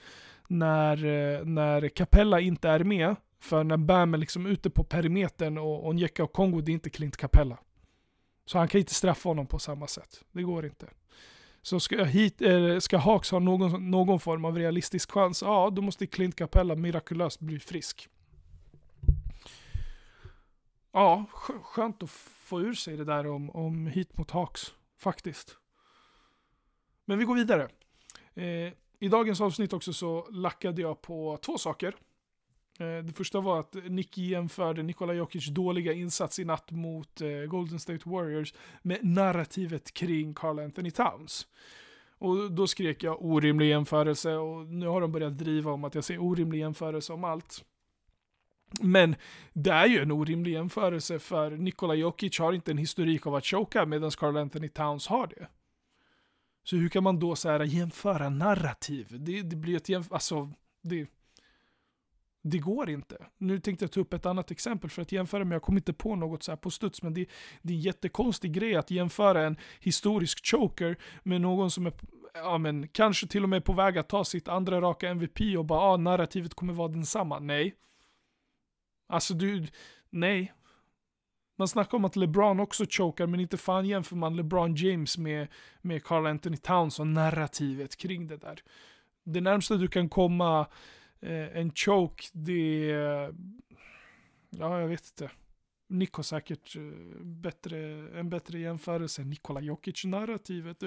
när, 0.49 1.05
uh, 1.05 1.45
när 1.45 1.89
Capella 1.89 2.41
inte 2.41 2.69
är 2.69 2.85
med. 2.85 3.17
För 3.41 3.65
när 3.65 3.77
Bam 3.77 4.15
är 4.15 4.19
liksom 4.19 4.47
ute 4.47 4.71
på 4.71 4.85
perimetern 4.85 5.59
och 5.59 5.87
Onyeka 5.87 6.25
och 6.25 6.33
Kongo, 6.33 6.61
det 6.61 6.73
är 6.73 6.75
inte 6.75 6.91
Clint 6.91 7.17
Capella. 7.17 7.59
Så 8.47 8.59
han 8.59 8.69
kan 8.69 8.79
inte 8.79 8.95
straffa 8.95 9.29
honom 9.29 9.47
på 9.47 9.59
samma 9.59 9.87
sätt. 9.87 10.25
Det 10.33 10.43
går 10.43 10.67
inte. 10.67 10.87
Så 11.63 11.81
ska, 11.81 12.05
hit, 12.05 12.43
eh, 12.43 12.79
ska 12.79 12.99
Hawks 12.99 13.31
ha 13.31 13.39
någon, 13.39 13.91
någon 13.91 14.21
form 14.21 14.45
av 14.45 14.59
realistisk 14.59 15.11
chans, 15.11 15.43
ja 15.43 15.71
då 15.71 15.83
måste 15.83 16.07
Clint 16.07 16.37
Capella 16.37 16.75
mirakulöst 16.75 17.41
bli 17.41 17.59
frisk. 17.59 18.09
Ja, 20.93 21.25
skönt 21.63 22.03
att 22.03 22.11
få 22.11 22.61
ur 22.61 22.75
sig 22.75 22.97
det 22.97 23.05
där 23.05 23.27
om, 23.27 23.51
om 23.51 23.87
hit 23.87 24.19
mot 24.19 24.31
Hawks, 24.31 24.75
faktiskt. 24.99 25.57
Men 27.05 27.19
vi 27.19 27.25
går 27.25 27.35
vidare. 27.35 27.69
Eh, 28.35 28.73
I 28.99 29.09
dagens 29.11 29.41
avsnitt 29.41 29.73
också 29.73 29.93
så 29.93 30.29
lackade 30.31 30.83
jag 30.83 31.03
på 31.03 31.39
två 31.43 31.59
saker. 31.59 31.97
Eh, 32.81 33.05
det 33.05 33.13
första 33.13 33.41
var 33.41 33.61
att 33.61 33.75
Nicky 33.75 34.23
jämförde 34.23 34.83
Nikola 34.83 35.15
Jokic 35.15 35.47
dåliga 35.49 35.93
insats 35.93 36.39
i 36.39 36.45
natt 36.45 36.71
mot 36.71 37.21
eh, 37.21 37.29
Golden 37.29 37.79
State 37.79 38.09
Warriors 38.09 38.55
med 38.83 38.99
narrativet 39.05 39.95
kring 39.95 40.35
Carl 40.35 40.59
Anthony 40.59 40.91
Towns. 40.91 41.47
Och 42.19 42.53
då 42.53 42.67
skrek 42.67 43.03
jag 43.03 43.25
orimlig 43.25 43.69
jämförelse 43.69 44.35
och 44.35 44.67
nu 44.67 44.87
har 44.87 45.01
de 45.01 45.13
börjat 45.13 45.39
driva 45.39 45.73
om 45.73 45.85
att 45.85 45.95
jag 45.95 46.05
säger 46.05 46.23
orimlig 46.23 46.59
jämförelse 46.59 47.13
om 47.13 47.25
allt. 47.25 47.65
Men 48.81 49.17
det 49.53 49.71
är 49.71 49.87
ju 49.87 49.99
en 49.99 50.11
orimlig 50.11 50.53
jämförelse 50.53 51.19
för 51.19 51.51
Nikola 51.51 51.95
Jokic 51.95 52.39
har 52.39 52.53
inte 52.53 52.71
en 52.71 52.79
historik 52.79 53.27
av 53.27 53.35
att 53.35 53.47
choka 53.47 53.87
medan 53.87 54.11
Carl 54.11 54.37
Anthony 54.37 54.69
Towns 54.69 55.07
har 55.07 55.27
det. 55.27 55.49
Så 56.65 56.77
hur 56.77 56.89
kan 56.89 57.03
man 57.03 57.19
då 57.19 57.37
så 57.37 57.49
här 57.49 57.61
jämföra 57.61 58.29
narrativ? 58.29 59.07
Det, 59.11 59.43
det 59.43 59.57
blir 59.57 59.77
ett 59.77 59.89
jämf... 59.89 60.13
alltså, 60.13 60.53
det, 60.83 61.07
det 62.43 62.59
går 62.59 62.91
inte. 62.91 63.27
Nu 63.39 63.59
tänkte 63.59 63.85
jag 63.85 63.93
ta 63.93 64.01
upp 64.01 64.13
ett 64.13 64.27
annat 64.27 64.51
exempel 64.51 64.91
för 64.91 65.03
att 65.03 65.13
jämföra, 65.13 65.45
men 65.45 65.53
jag 65.53 65.63
kom 65.63 65.77
inte 65.77 65.93
på 65.93 66.17
något 66.17 66.43
så 66.43 66.53
här 66.53 66.57
på 66.57 66.71
studs. 66.71 67.03
Men 67.03 67.15
det, 67.15 67.27
det 67.63 67.73
är 67.73 67.77
en 67.77 67.83
jättekonstig 67.83 68.53
grej 68.53 68.77
att 68.77 68.91
jämföra 68.91 69.47
en 69.47 69.57
historisk 69.81 70.47
choker 70.47 70.97
med 71.23 71.41
någon 71.41 71.71
som 71.71 71.87
är 71.87 71.93
ja, 72.35 72.59
men, 72.59 72.89
kanske 72.89 73.27
till 73.27 73.43
och 73.43 73.49
med 73.49 73.65
på 73.65 73.73
väg 73.73 73.99
att 73.99 74.09
ta 74.09 74.25
sitt 74.25 74.49
andra 74.49 74.81
raka 74.81 75.09
MVP 75.09 75.41
och 75.59 75.65
bara 75.65 75.81
ah, 75.81 75.97
narrativet 75.97 76.55
kommer 76.55 76.73
vara 76.73 76.89
densamma. 76.89 77.39
Nej. 77.39 77.75
Alltså 79.09 79.35
du, 79.35 79.67
nej. 80.11 80.53
Man 81.59 81.69
snackar 81.69 81.99
om 81.99 82.05
att 82.05 82.17
LeBron 82.17 82.61
också 82.61 82.85
chokar, 82.91 83.27
men 83.27 83.41
inte 83.41 83.57
fan 83.57 83.87
jämför 83.87 84.17
man 84.17 84.37
LeBron 84.37 84.75
James 84.75 85.19
med, 85.19 85.49
med 85.83 86.05
Carl 86.05 86.27
Anthony 86.27 86.57
Towns 86.57 87.01
och 87.01 87.07
narrativet 87.07 87.97
kring 87.97 88.27
det 88.27 88.37
där. 88.37 88.63
Det 89.25 89.41
närmsta 89.41 89.75
du 89.75 89.89
kan 89.89 90.09
komma 90.09 90.67
Eh, 91.23 91.57
en 91.57 91.73
choke, 91.75 92.25
det... 92.33 92.87
Ja, 94.51 94.81
jag 94.81 94.89
vet 94.89 95.07
inte. 95.07 95.31
Nick 95.91 96.13
har 96.13 96.23
säkert 96.23 96.77
eh, 96.77 96.83
bättre, 97.23 97.79
en 98.19 98.31
bättre 98.31 98.59
jämförelse 98.59 99.23
än 99.23 99.31
Nikola 99.31 99.61
Jokic-narrativet. 99.61 100.81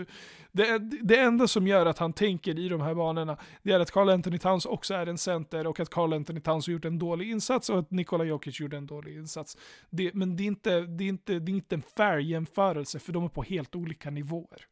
Det, 0.52 0.78
det 1.02 1.19
enda 1.19 1.48
som 1.48 1.67
gör 1.67 1.86
att 1.86 1.98
han 1.98 2.13
tänker 2.13 2.60
i 2.60 2.69
de 2.69 2.82
här 2.82 2.93
banorna, 2.96 3.38
det 3.63 3.72
är 3.72 3.80
att 3.80 3.91
Carl 3.91 4.10
Anthony 4.10 4.38
Towns 4.38 4.65
också 4.65 4.93
är 4.93 5.08
en 5.08 5.17
center 5.17 5.67
och 5.67 5.80
att 5.80 5.89
Carl 5.89 6.13
Anthony 6.13 6.41
Towns 6.41 6.67
har 6.67 6.72
gjort 6.72 6.86
en 6.86 7.00
dålig 7.00 7.30
insats 7.32 7.69
och 7.69 7.80
att 7.80 7.91
Nikola 7.91 8.24
Jokic 8.24 8.60
gjorde 8.60 8.78
en 8.78 8.88
dålig 8.88 9.15
insats. 9.15 9.58
Det, 9.89 10.13
men 10.13 10.36
det 10.36 10.43
är, 10.43 10.48
inte, 10.48 10.82
det, 10.82 11.04
är 11.04 11.10
inte, 11.10 11.39
det 11.39 11.52
är 11.52 11.56
inte 11.56 11.76
en 11.76 11.84
fair 11.98 12.17
jämförelse, 12.17 13.00
för 13.00 13.13
de 13.13 13.24
är 13.24 13.30
på 13.30 13.43
helt 13.43 13.76
olika 13.76 14.10
nivåer. 14.10 14.67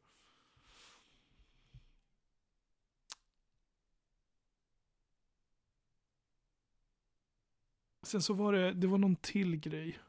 Sen 8.12 8.22
så 8.22 8.34
var 8.34 8.54
det, 8.54 8.74
det 8.74 8.88
var 8.88 8.98
någon 8.98 9.16
till 9.16 9.56
grej. 9.56 10.00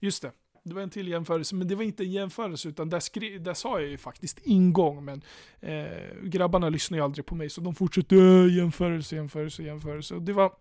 Just 0.00 0.22
det, 0.22 0.32
det 0.64 0.74
var 0.74 0.82
en 0.82 0.90
till 0.90 1.08
jämförelse, 1.08 1.54
men 1.54 1.68
det 1.68 1.74
var 1.74 1.82
inte 1.82 2.02
en 2.02 2.12
jämförelse 2.12 2.68
utan 2.68 2.88
där, 2.88 3.00
skri- 3.00 3.38
där 3.38 3.54
sa 3.54 3.80
jag 3.80 3.90
ju 3.90 3.98
faktiskt 3.98 4.38
ingång, 4.46 5.04
men 5.04 5.22
eh, 5.60 6.14
grabbarna 6.22 6.68
lyssnar 6.68 6.98
ju 6.98 7.04
aldrig 7.04 7.26
på 7.26 7.34
mig 7.34 7.50
så 7.50 7.60
de 7.60 7.74
fortsatte 7.74 8.16
äh, 8.16 8.56
jämförelse, 8.56 9.16
jämförelse, 9.16 9.62
jämförelse. 9.62 10.14
Och 10.14 10.22
det 10.22 10.32
var 10.32 10.52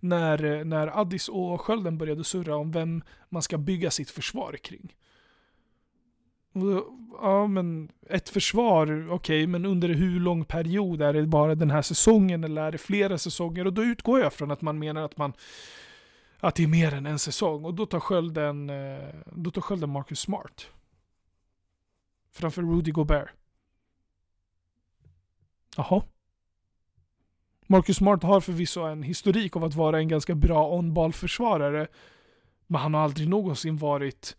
när, 0.00 0.44
eh, 0.44 0.64
när 0.64 1.00
Addis 1.00 1.28
och 1.28 1.60
Skölden 1.60 1.98
började 1.98 2.24
surra 2.24 2.56
om 2.56 2.70
vem 2.72 3.02
man 3.28 3.42
ska 3.42 3.58
bygga 3.58 3.90
sitt 3.90 4.10
försvar 4.10 4.56
kring. 4.56 4.96
Ja, 7.22 7.46
men 7.46 7.90
ett 8.08 8.28
försvar, 8.28 8.86
okej, 8.86 9.14
okay, 9.14 9.46
men 9.46 9.66
under 9.66 9.88
hur 9.88 10.20
lång 10.20 10.44
period? 10.44 11.02
Är 11.02 11.12
det 11.12 11.26
bara 11.26 11.54
den 11.54 11.70
här 11.70 11.82
säsongen 11.82 12.44
eller 12.44 12.62
är 12.62 12.72
det 12.72 12.78
flera 12.78 13.18
säsonger? 13.18 13.66
Och 13.66 13.72
då 13.72 13.84
utgår 13.84 14.20
jag 14.20 14.32
från 14.32 14.50
att 14.50 14.62
man 14.62 14.78
menar 14.78 15.02
att 15.02 15.16
man 15.16 15.32
att 16.40 16.54
det 16.54 16.62
är 16.62 16.68
mer 16.68 16.94
än 16.94 17.06
en 17.06 17.18
säsong. 17.18 17.64
Och 17.64 17.74
då 17.74 17.86
tar 17.86 18.00
skölden, 18.00 18.70
eh, 18.70 19.14
då 19.24 19.50
tar 19.50 19.60
skölden 19.60 19.90
Marcus 19.90 20.20
Smart. 20.20 20.66
Framför 22.32 22.62
Rudy 22.62 22.90
Gobert. 22.90 23.28
Jaha. 25.76 26.02
Marcus 27.66 27.96
Smart 27.96 28.22
har 28.22 28.40
förvisso 28.40 28.80
en 28.80 29.02
historik 29.02 29.56
av 29.56 29.64
att 29.64 29.74
vara 29.74 29.98
en 29.98 30.08
ganska 30.08 30.34
bra 30.34 30.70
on-ball-försvarare. 30.70 31.86
Men 32.66 32.80
han 32.80 32.94
har 32.94 33.00
aldrig 33.00 33.28
någonsin 33.28 33.76
varit 33.76 34.36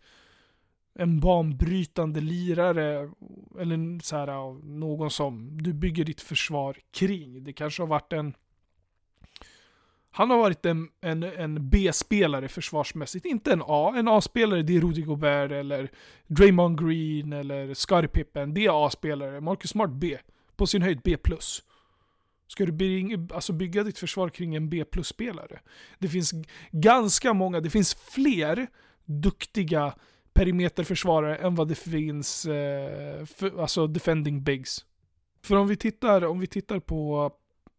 en 0.94 1.20
banbrytande 1.20 2.20
lirare 2.20 3.10
eller 3.60 4.02
så 4.02 4.16
här, 4.16 4.64
någon 4.64 5.10
som 5.10 5.62
du 5.62 5.72
bygger 5.72 6.04
ditt 6.04 6.20
försvar 6.20 6.78
kring. 6.90 7.44
Det 7.44 7.52
kanske 7.52 7.82
har 7.82 7.88
varit 7.88 8.12
en 8.12 8.34
han 10.14 10.30
har 10.30 10.38
varit 10.38 10.66
en, 10.66 10.88
en, 11.00 11.22
en 11.22 11.70
B-spelare 11.70 12.48
försvarsmässigt, 12.48 13.26
inte 13.26 13.52
en 13.52 13.62
A. 13.66 13.94
En 13.96 14.08
A-spelare 14.08 14.62
det 14.62 14.76
är 14.76 14.80
Rudy 14.80 15.02
Gobert 15.02 15.50
eller 15.50 15.90
Draymond 16.26 16.80
Green 16.80 17.32
eller 17.32 17.74
Scottie 17.74 18.08
Pippen. 18.08 18.54
Det 18.54 18.66
är 18.66 18.86
A-spelare. 18.86 19.40
Marcus 19.40 19.70
Smart 19.70 19.90
B. 19.90 20.18
På 20.56 20.66
sin 20.66 20.82
höjd 20.82 21.00
B+. 21.04 21.16
Ska 22.46 22.66
du 22.66 22.72
bygga, 22.72 23.34
alltså 23.34 23.52
bygga 23.52 23.82
ditt 23.82 23.98
försvar 23.98 24.28
kring 24.28 24.54
en 24.54 24.68
B 24.68 24.84
plus-spelare? 24.84 25.60
Det 25.98 26.08
finns 26.08 26.32
ganska 26.70 27.32
många, 27.32 27.60
det 27.60 27.70
finns 27.70 27.94
fler 27.94 28.66
duktiga 29.04 29.94
perimeterförsvarare 30.32 31.36
än 31.36 31.54
vad 31.54 31.68
det 31.68 31.74
finns 31.74 32.46
eh, 32.46 33.24
för, 33.24 33.60
alltså 33.60 33.86
defending 33.86 34.42
bigs. 34.42 34.84
För 35.42 35.56
om 35.56 35.68
vi 35.68 35.76
tittar, 35.76 36.24
om 36.24 36.40
vi 36.40 36.46
tittar 36.46 36.78
på, 36.78 37.32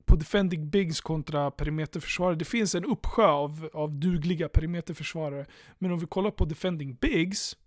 på 0.06 0.16
defending 0.16 0.70
bigs 0.70 1.02
kontra 1.02 1.52
perimeterförsvarare, 1.52 2.36
det 2.36 2.46
finns 2.46 2.76
en 2.76 2.86
uppsjö 2.86 3.26
av, 3.26 3.70
av 3.74 3.92
dugliga 3.92 4.50
perimeterförsvarare. 4.50 5.46
Men 5.80 5.92
om 5.92 6.00
vi 6.00 6.06
kollar 6.06 6.32
på 6.32 6.46
defending 6.46 6.96
bigs, 6.96 7.58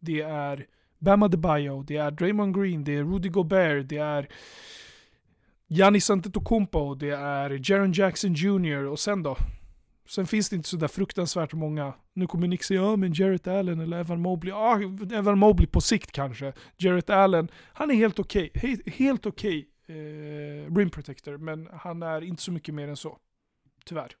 det 0.00 0.20
är 0.20 0.66
Bama 0.98 1.28
DeBio, 1.28 1.82
det 1.82 1.96
är 1.96 2.10
Draymond 2.10 2.54
Green, 2.54 2.84
det 2.84 2.96
är 2.96 3.04
Rudy 3.04 3.28
Gobert, 3.28 3.88
det 3.88 3.96
är 3.96 4.28
Giannis 5.66 6.10
Antetokounmpo, 6.10 6.94
det 6.94 7.10
är 7.10 7.70
Jaron 7.70 7.92
Jackson 7.92 8.34
Jr. 8.34 8.84
och 8.84 8.98
sen 8.98 9.22
då? 9.22 9.36
Sen 10.10 10.26
finns 10.26 10.48
det 10.48 10.56
inte 10.56 10.68
sådär 10.68 10.88
fruktansvärt 10.88 11.52
många. 11.52 11.94
Nu 12.14 12.26
kommer 12.26 12.48
Nick 12.48 12.62
säga 12.62 12.80
ja 12.80 12.96
men 12.96 13.12
Jarrett 13.14 13.46
Allen 13.46 13.80
eller 13.80 14.00
Evan 14.00 14.20
Mobley. 14.20 14.52
Ja, 14.52 14.80
Evan 15.12 15.38
Mobley 15.38 15.66
på 15.66 15.80
sikt 15.80 16.12
kanske. 16.12 16.52
Jarrett 16.78 17.10
Allen, 17.10 17.48
han 17.72 17.90
är 17.90 17.94
helt 17.94 18.18
okej. 18.18 18.50
Okay. 18.54 18.76
Helt 18.86 19.26
okej 19.26 19.68
okay, 19.84 19.96
eh, 19.96 20.74
rim 20.76 20.90
protector, 20.90 21.36
men 21.38 21.68
han 21.72 22.02
är 22.02 22.20
inte 22.20 22.42
så 22.42 22.52
mycket 22.52 22.74
mer 22.74 22.88
än 22.88 22.96
så. 22.96 23.18
Tyvärr. 23.84 24.12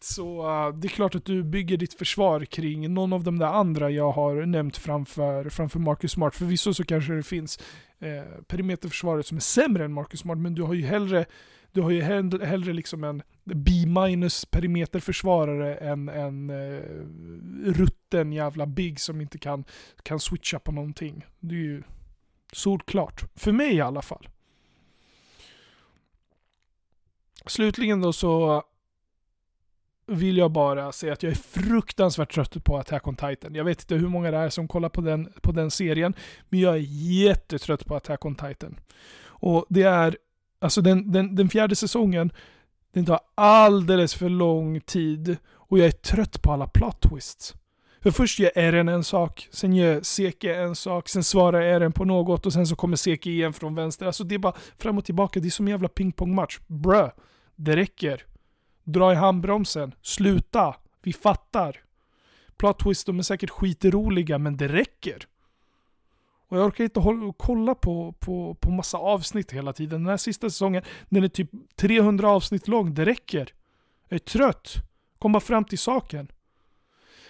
Så 0.00 0.38
uh, 0.38 0.74
det 0.78 0.86
är 0.86 0.88
klart 0.88 1.14
att 1.14 1.24
du 1.24 1.42
bygger 1.42 1.76
ditt 1.76 1.94
försvar 1.94 2.44
kring 2.44 2.94
någon 2.94 3.12
av 3.12 3.24
de 3.24 3.38
där 3.38 3.46
andra 3.46 3.90
jag 3.90 4.12
har 4.12 4.46
nämnt 4.46 4.76
framför, 4.76 5.48
framför 5.48 5.78
Marcus 5.78 6.12
Smart. 6.12 6.34
Förvisso 6.34 6.74
så 6.74 6.84
kanske 6.84 7.12
det 7.12 7.22
finns 7.22 7.58
eh, 7.98 8.42
perimeterförsvaret 8.46 9.26
som 9.26 9.36
är 9.36 9.40
sämre 9.40 9.84
än 9.84 9.92
Marcus 9.92 10.20
Smart, 10.20 10.38
men 10.38 10.54
du 10.54 10.62
har 10.62 10.74
ju 10.74 10.86
hellre, 10.86 11.24
du 11.74 11.80
har 11.80 11.90
ju 11.90 12.02
hellre, 12.02 12.44
hellre 12.44 12.72
liksom 12.72 13.04
en 13.04 13.22
B-minus 13.44 14.44
perimeterförsvarare 14.44 15.74
än 15.74 16.08
en 16.08 16.50
uh, 16.50 16.76
eh, 16.76 17.72
rutten 17.72 18.32
jävla 18.32 18.66
big 18.66 19.00
som 19.00 19.20
inte 19.20 19.38
kan, 19.38 19.64
kan 20.02 20.20
switcha 20.20 20.58
på 20.58 20.72
någonting. 20.72 21.26
Det 21.40 21.54
är 21.54 21.58
ju 21.58 21.82
solklart. 22.52 23.24
För 23.34 23.52
mig 23.52 23.74
i 23.74 23.80
alla 23.80 24.02
fall. 24.02 24.28
Slutligen 27.46 28.00
då 28.00 28.12
så 28.12 28.62
vill 30.06 30.36
jag 30.36 30.50
bara 30.52 30.92
säga 30.92 31.12
att 31.12 31.22
jag 31.22 31.32
är 31.32 31.36
fruktansvärt 31.36 32.34
trött 32.34 32.64
på 32.64 32.76
Attack 32.76 33.06
on 33.06 33.16
Titan. 33.16 33.54
Jag 33.54 33.64
vet 33.64 33.80
inte 33.80 33.94
hur 33.94 34.08
många 34.08 34.30
det 34.30 34.36
är 34.36 34.50
som 34.50 34.68
kollar 34.68 34.88
på 34.88 35.00
den, 35.00 35.32
på 35.42 35.52
den 35.52 35.70
serien, 35.70 36.14
men 36.48 36.60
jag 36.60 36.74
är 36.74 36.86
jättetrött 37.24 37.86
på 37.86 37.96
Attack 37.96 38.24
on 38.24 38.34
Titan. 38.34 38.80
Och 39.22 39.66
det 39.68 39.82
är, 39.82 40.16
alltså 40.64 40.80
den, 40.82 41.12
den, 41.12 41.34
den 41.34 41.48
fjärde 41.48 41.76
säsongen, 41.76 42.32
den 42.92 43.06
tar 43.06 43.20
alldeles 43.34 44.14
för 44.14 44.28
lång 44.28 44.80
tid 44.80 45.36
och 45.52 45.78
jag 45.78 45.86
är 45.86 45.90
trött 45.90 46.42
på 46.42 46.52
alla 46.52 46.66
plot 46.66 47.00
twists. 47.00 47.54
För 48.00 48.10
först 48.10 48.38
gör 48.38 48.58
Eren 48.58 48.88
en 48.88 49.04
sak, 49.04 49.48
sen 49.50 49.74
gör 49.74 50.02
Seke 50.02 50.54
en 50.54 50.74
sak, 50.74 51.08
sen 51.08 51.24
svarar 51.24 51.62
Eren 51.62 51.92
på 51.92 52.04
något 52.04 52.46
och 52.46 52.52
sen 52.52 52.66
så 52.66 52.76
kommer 52.76 52.96
Seke 52.96 53.30
igen 53.30 53.52
från 53.52 53.74
vänster. 53.74 54.06
Alltså 54.06 54.24
det 54.24 54.34
är 54.34 54.38
bara 54.38 54.54
fram 54.78 54.98
och 54.98 55.04
tillbaka, 55.04 55.40
det 55.40 55.48
är 55.48 55.50
som 55.50 55.66
en 55.66 55.70
jävla 55.70 55.88
pingpongmatch. 55.88 56.58
Brö, 56.66 57.10
det 57.56 57.76
räcker. 57.76 58.22
Dra 58.84 59.12
i 59.12 59.14
handbromsen. 59.14 59.94
Sluta. 60.02 60.74
Vi 61.02 61.12
fattar. 61.12 61.76
Plot 62.56 62.78
twist, 62.78 63.06
de 63.06 63.18
är 63.18 63.22
säkert 63.22 63.50
skitroliga, 63.50 64.38
men 64.38 64.56
det 64.56 64.68
räcker. 64.68 65.26
Och 66.48 66.58
jag 66.58 66.66
orkar 66.66 66.84
inte 66.84 67.00
hålla 67.00 67.26
och 67.26 67.38
kolla 67.38 67.74
på, 67.74 68.12
på, 68.12 68.54
på 68.54 68.70
massa 68.70 68.98
avsnitt 68.98 69.52
hela 69.52 69.72
tiden. 69.72 70.02
Den 70.02 70.10
här 70.10 70.16
sista 70.16 70.50
säsongen, 70.50 70.82
den 71.08 71.24
är 71.24 71.28
typ 71.28 71.50
300 71.76 72.30
avsnitt 72.30 72.68
lång. 72.68 72.94
Det 72.94 73.04
räcker. 73.04 73.52
Jag 74.08 74.14
är 74.16 74.18
trött. 74.18 74.74
Kom 75.18 75.32
bara 75.32 75.40
fram 75.40 75.64
till 75.64 75.78
saken. 75.78 76.28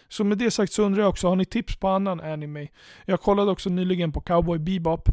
Så 0.09 0.24
med 0.24 0.38
det 0.38 0.50
sagt 0.50 0.72
så 0.72 0.83
undrar 0.83 1.03
jag 1.03 1.11
också, 1.11 1.29
har 1.29 1.37
ni 1.37 1.44
tips 1.44 1.77
på 1.77 1.88
annan 1.88 2.20
anime? 2.20 2.68
Jag 3.05 3.20
kollade 3.20 3.50
också 3.50 3.70
nyligen 3.70 4.12
på 4.12 4.20
Cowboy 4.20 4.59
Bebop. 4.59 5.09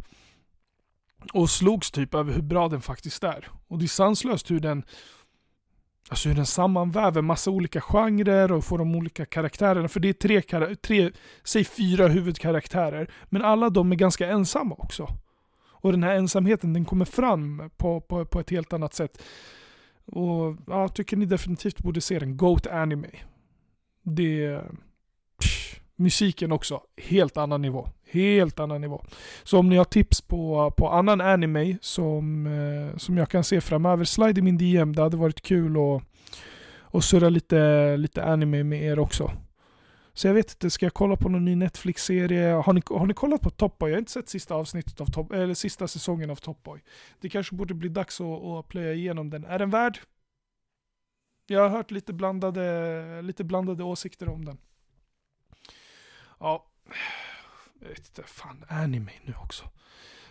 Och 1.33 1.49
slogs 1.49 1.91
typ 1.91 2.13
över 2.13 2.33
hur 2.33 2.41
bra 2.41 2.69
den 2.69 2.81
faktiskt 2.81 3.23
är. 3.23 3.47
Och 3.67 3.79
det 3.79 3.85
är 3.85 3.87
sanslöst 3.87 4.51
hur 4.51 4.59
den 4.59 4.83
Alltså 6.11 6.29
hur 6.29 6.35
den 6.35 6.45
sammanväver 6.45 7.21
massa 7.21 7.51
olika 7.51 7.81
genrer 7.81 8.51
och 8.51 8.63
får 8.63 8.77
de 8.77 8.95
olika 8.95 9.25
karaktärerna. 9.25 9.87
För 9.87 9.99
det 9.99 10.09
är 10.09 10.13
tre, 10.13 10.41
tre 10.75 11.11
säg 11.43 11.65
fyra 11.65 12.07
huvudkaraktärer. 12.07 13.11
Men 13.25 13.41
alla 13.41 13.69
de 13.69 13.91
är 13.91 13.95
ganska 13.95 14.27
ensamma 14.27 14.75
också. 14.77 15.07
Och 15.63 15.91
den 15.91 16.03
här 16.03 16.15
ensamheten 16.15 16.73
den 16.73 16.85
kommer 16.85 17.05
fram 17.05 17.69
på, 17.77 18.01
på, 18.01 18.25
på 18.25 18.39
ett 18.39 18.49
helt 18.49 18.73
annat 18.73 18.93
sätt. 18.93 19.21
Och 20.05 20.57
jag 20.67 20.95
tycker 20.95 21.17
ni 21.17 21.25
definitivt 21.25 21.77
borde 21.77 22.01
se 22.01 22.19
den. 22.19 22.37
Goat 22.37 22.67
Anime. 22.67 23.09
Det... 24.03 24.61
Musiken 26.01 26.51
också, 26.51 26.81
helt 26.97 27.37
annan 27.37 27.61
nivå. 27.61 27.89
Helt 28.11 28.59
annan 28.59 28.81
nivå. 28.81 29.05
Så 29.43 29.59
om 29.59 29.69
ni 29.69 29.75
har 29.75 29.85
tips 29.85 30.21
på, 30.21 30.73
på 30.77 30.89
annan 30.89 31.21
anime 31.21 31.77
som, 31.81 32.47
eh, 32.47 32.97
som 32.97 33.17
jag 33.17 33.29
kan 33.29 33.43
se 33.43 33.61
framöver, 33.61 34.03
slide 34.03 34.39
i 34.39 34.41
min 34.43 34.57
DM. 34.57 34.95
Det 34.95 35.01
hade 35.01 35.17
varit 35.17 35.41
kul 35.41 35.77
att 35.77 36.03
och 36.91 37.03
surra 37.03 37.29
lite, 37.29 37.97
lite 37.97 38.23
anime 38.23 38.63
med 38.63 38.83
er 38.83 38.99
också. 38.99 39.31
Så 40.13 40.27
jag 40.27 40.33
vet 40.33 40.51
inte, 40.51 40.69
ska 40.69 40.85
jag 40.85 40.93
kolla 40.93 41.15
på 41.15 41.29
någon 41.29 41.45
ny 41.45 41.55
Netflix-serie? 41.55 42.51
Har 42.53 42.73
ni, 42.73 42.81
har 42.85 43.05
ni 43.05 43.13
kollat 43.13 43.41
på 43.41 43.49
Top 43.49 43.77
Boy? 43.77 43.89
Jag 43.89 43.95
har 43.95 43.99
inte 43.99 44.11
sett 44.11 44.29
sista 44.29 44.55
avsnittet 44.55 45.01
av 45.01 45.05
Top, 45.05 45.31
eller 45.31 45.53
sista 45.53 45.87
säsongen 45.87 46.29
av 46.29 46.35
Top 46.35 46.63
Boy. 46.63 46.81
Det 47.19 47.29
kanske 47.29 47.55
borde 47.55 47.73
bli 47.73 47.89
dags 47.89 48.21
att, 48.21 48.43
att 48.43 48.67
plöja 48.67 48.93
igenom 48.93 49.29
den. 49.29 49.45
Är 49.45 49.59
den 49.59 49.69
värd? 49.69 49.99
Jag 51.47 51.61
har 51.61 51.69
hört 51.69 51.91
lite 51.91 52.13
blandade, 52.13 53.21
lite 53.21 53.43
blandade 53.43 53.83
åsikter 53.83 54.29
om 54.29 54.45
den. 54.45 54.57
Ja, 56.41 56.65
jag 57.79 57.89
vet 57.89 58.07
inte, 58.07 58.23
fan 58.23 58.65
anime 58.67 59.11
nu 59.25 59.33
också. 59.43 59.69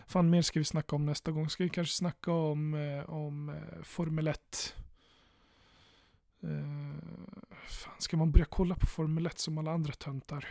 Fan 0.06 0.30
mer 0.30 0.42
ska 0.42 0.58
vi 0.58 0.64
snacka 0.64 0.96
om 0.96 1.06
nästa 1.06 1.30
gång. 1.30 1.50
Ska 1.50 1.64
vi 1.64 1.70
kanske 1.70 1.94
snacka 1.94 2.32
om, 2.32 2.74
eh, 2.74 3.10
om 3.10 3.48
eh, 3.48 3.82
Formel 3.82 4.28
1? 4.28 4.74
Eh, 6.42 6.48
fan, 7.66 7.94
ska 7.98 8.16
man 8.16 8.32
börja 8.32 8.44
kolla 8.44 8.74
på 8.74 8.86
Formel 8.86 9.26
1 9.26 9.38
som 9.38 9.58
alla 9.58 9.70
andra 9.70 9.92
töntar? 9.92 10.48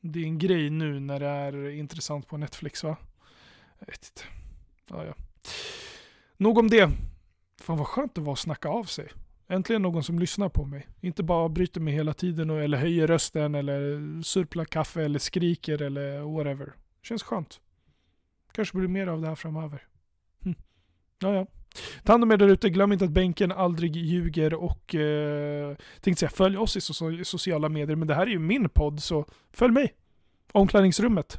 Det 0.00 0.20
är 0.20 0.24
en 0.24 0.38
grej 0.38 0.70
nu 0.70 1.00
när 1.00 1.20
det 1.20 1.28
är 1.28 1.70
intressant 1.70 2.26
på 2.26 2.36
Netflix 2.36 2.84
va? 2.84 2.96
Jag 3.78 3.86
vet 3.86 4.12
inte. 4.12 4.28
Ja, 4.86 5.04
ja. 5.04 5.14
Nog 6.36 6.58
om 6.58 6.70
det. 6.70 6.90
Fan 7.56 7.78
vad 7.78 7.86
skönt 7.86 8.14
det 8.14 8.20
var 8.20 8.32
att 8.32 8.38
snacka 8.38 8.68
av 8.68 8.84
sig. 8.84 9.12
Äntligen 9.50 9.82
någon 9.82 10.02
som 10.02 10.18
lyssnar 10.18 10.48
på 10.48 10.64
mig. 10.64 10.88
Inte 11.00 11.22
bara 11.22 11.48
bryter 11.48 11.80
mig 11.80 11.94
hela 11.94 12.14
tiden 12.14 12.50
och, 12.50 12.62
eller 12.62 12.78
höjer 12.78 13.06
rösten 13.06 13.54
eller 13.54 14.22
surplar 14.22 14.64
kaffe 14.64 15.02
eller 15.02 15.18
skriker 15.18 15.82
eller 15.82 16.20
whatever. 16.20 16.72
Känns 17.02 17.22
skönt. 17.22 17.60
Kanske 18.52 18.78
blir 18.78 18.88
mer 18.88 19.06
av 19.06 19.20
det 19.20 19.28
här 19.28 19.34
framöver. 19.34 19.82
Hm. 20.44 20.54
Ja, 21.18 21.34
ja. 21.34 21.46
Ta 22.04 22.12
hand 22.12 22.24
om 22.24 22.32
er 22.32 22.36
där 22.36 22.48
ute. 22.48 22.70
Glöm 22.70 22.92
inte 22.92 23.04
att 23.04 23.10
bänken 23.10 23.52
aldrig 23.52 23.96
ljuger 23.96 24.54
och 24.54 24.94
eh, 24.94 25.76
tänkte 26.00 26.20
säga 26.20 26.30
följ 26.30 26.56
oss 26.56 26.76
i 26.76 26.80
so 26.80 27.24
sociala 27.24 27.68
medier. 27.68 27.96
Men 27.96 28.08
det 28.08 28.14
här 28.14 28.26
är 28.26 28.30
ju 28.30 28.38
min 28.38 28.68
podd 28.68 29.02
så 29.02 29.26
följ 29.52 29.72
mig. 29.72 29.94
Omklädningsrummet. 30.52 31.38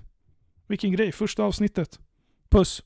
Vilken 0.67 0.91
grej. 0.91 1.11
Första 1.11 1.43
avsnittet. 1.43 1.99
Puss. 2.49 2.83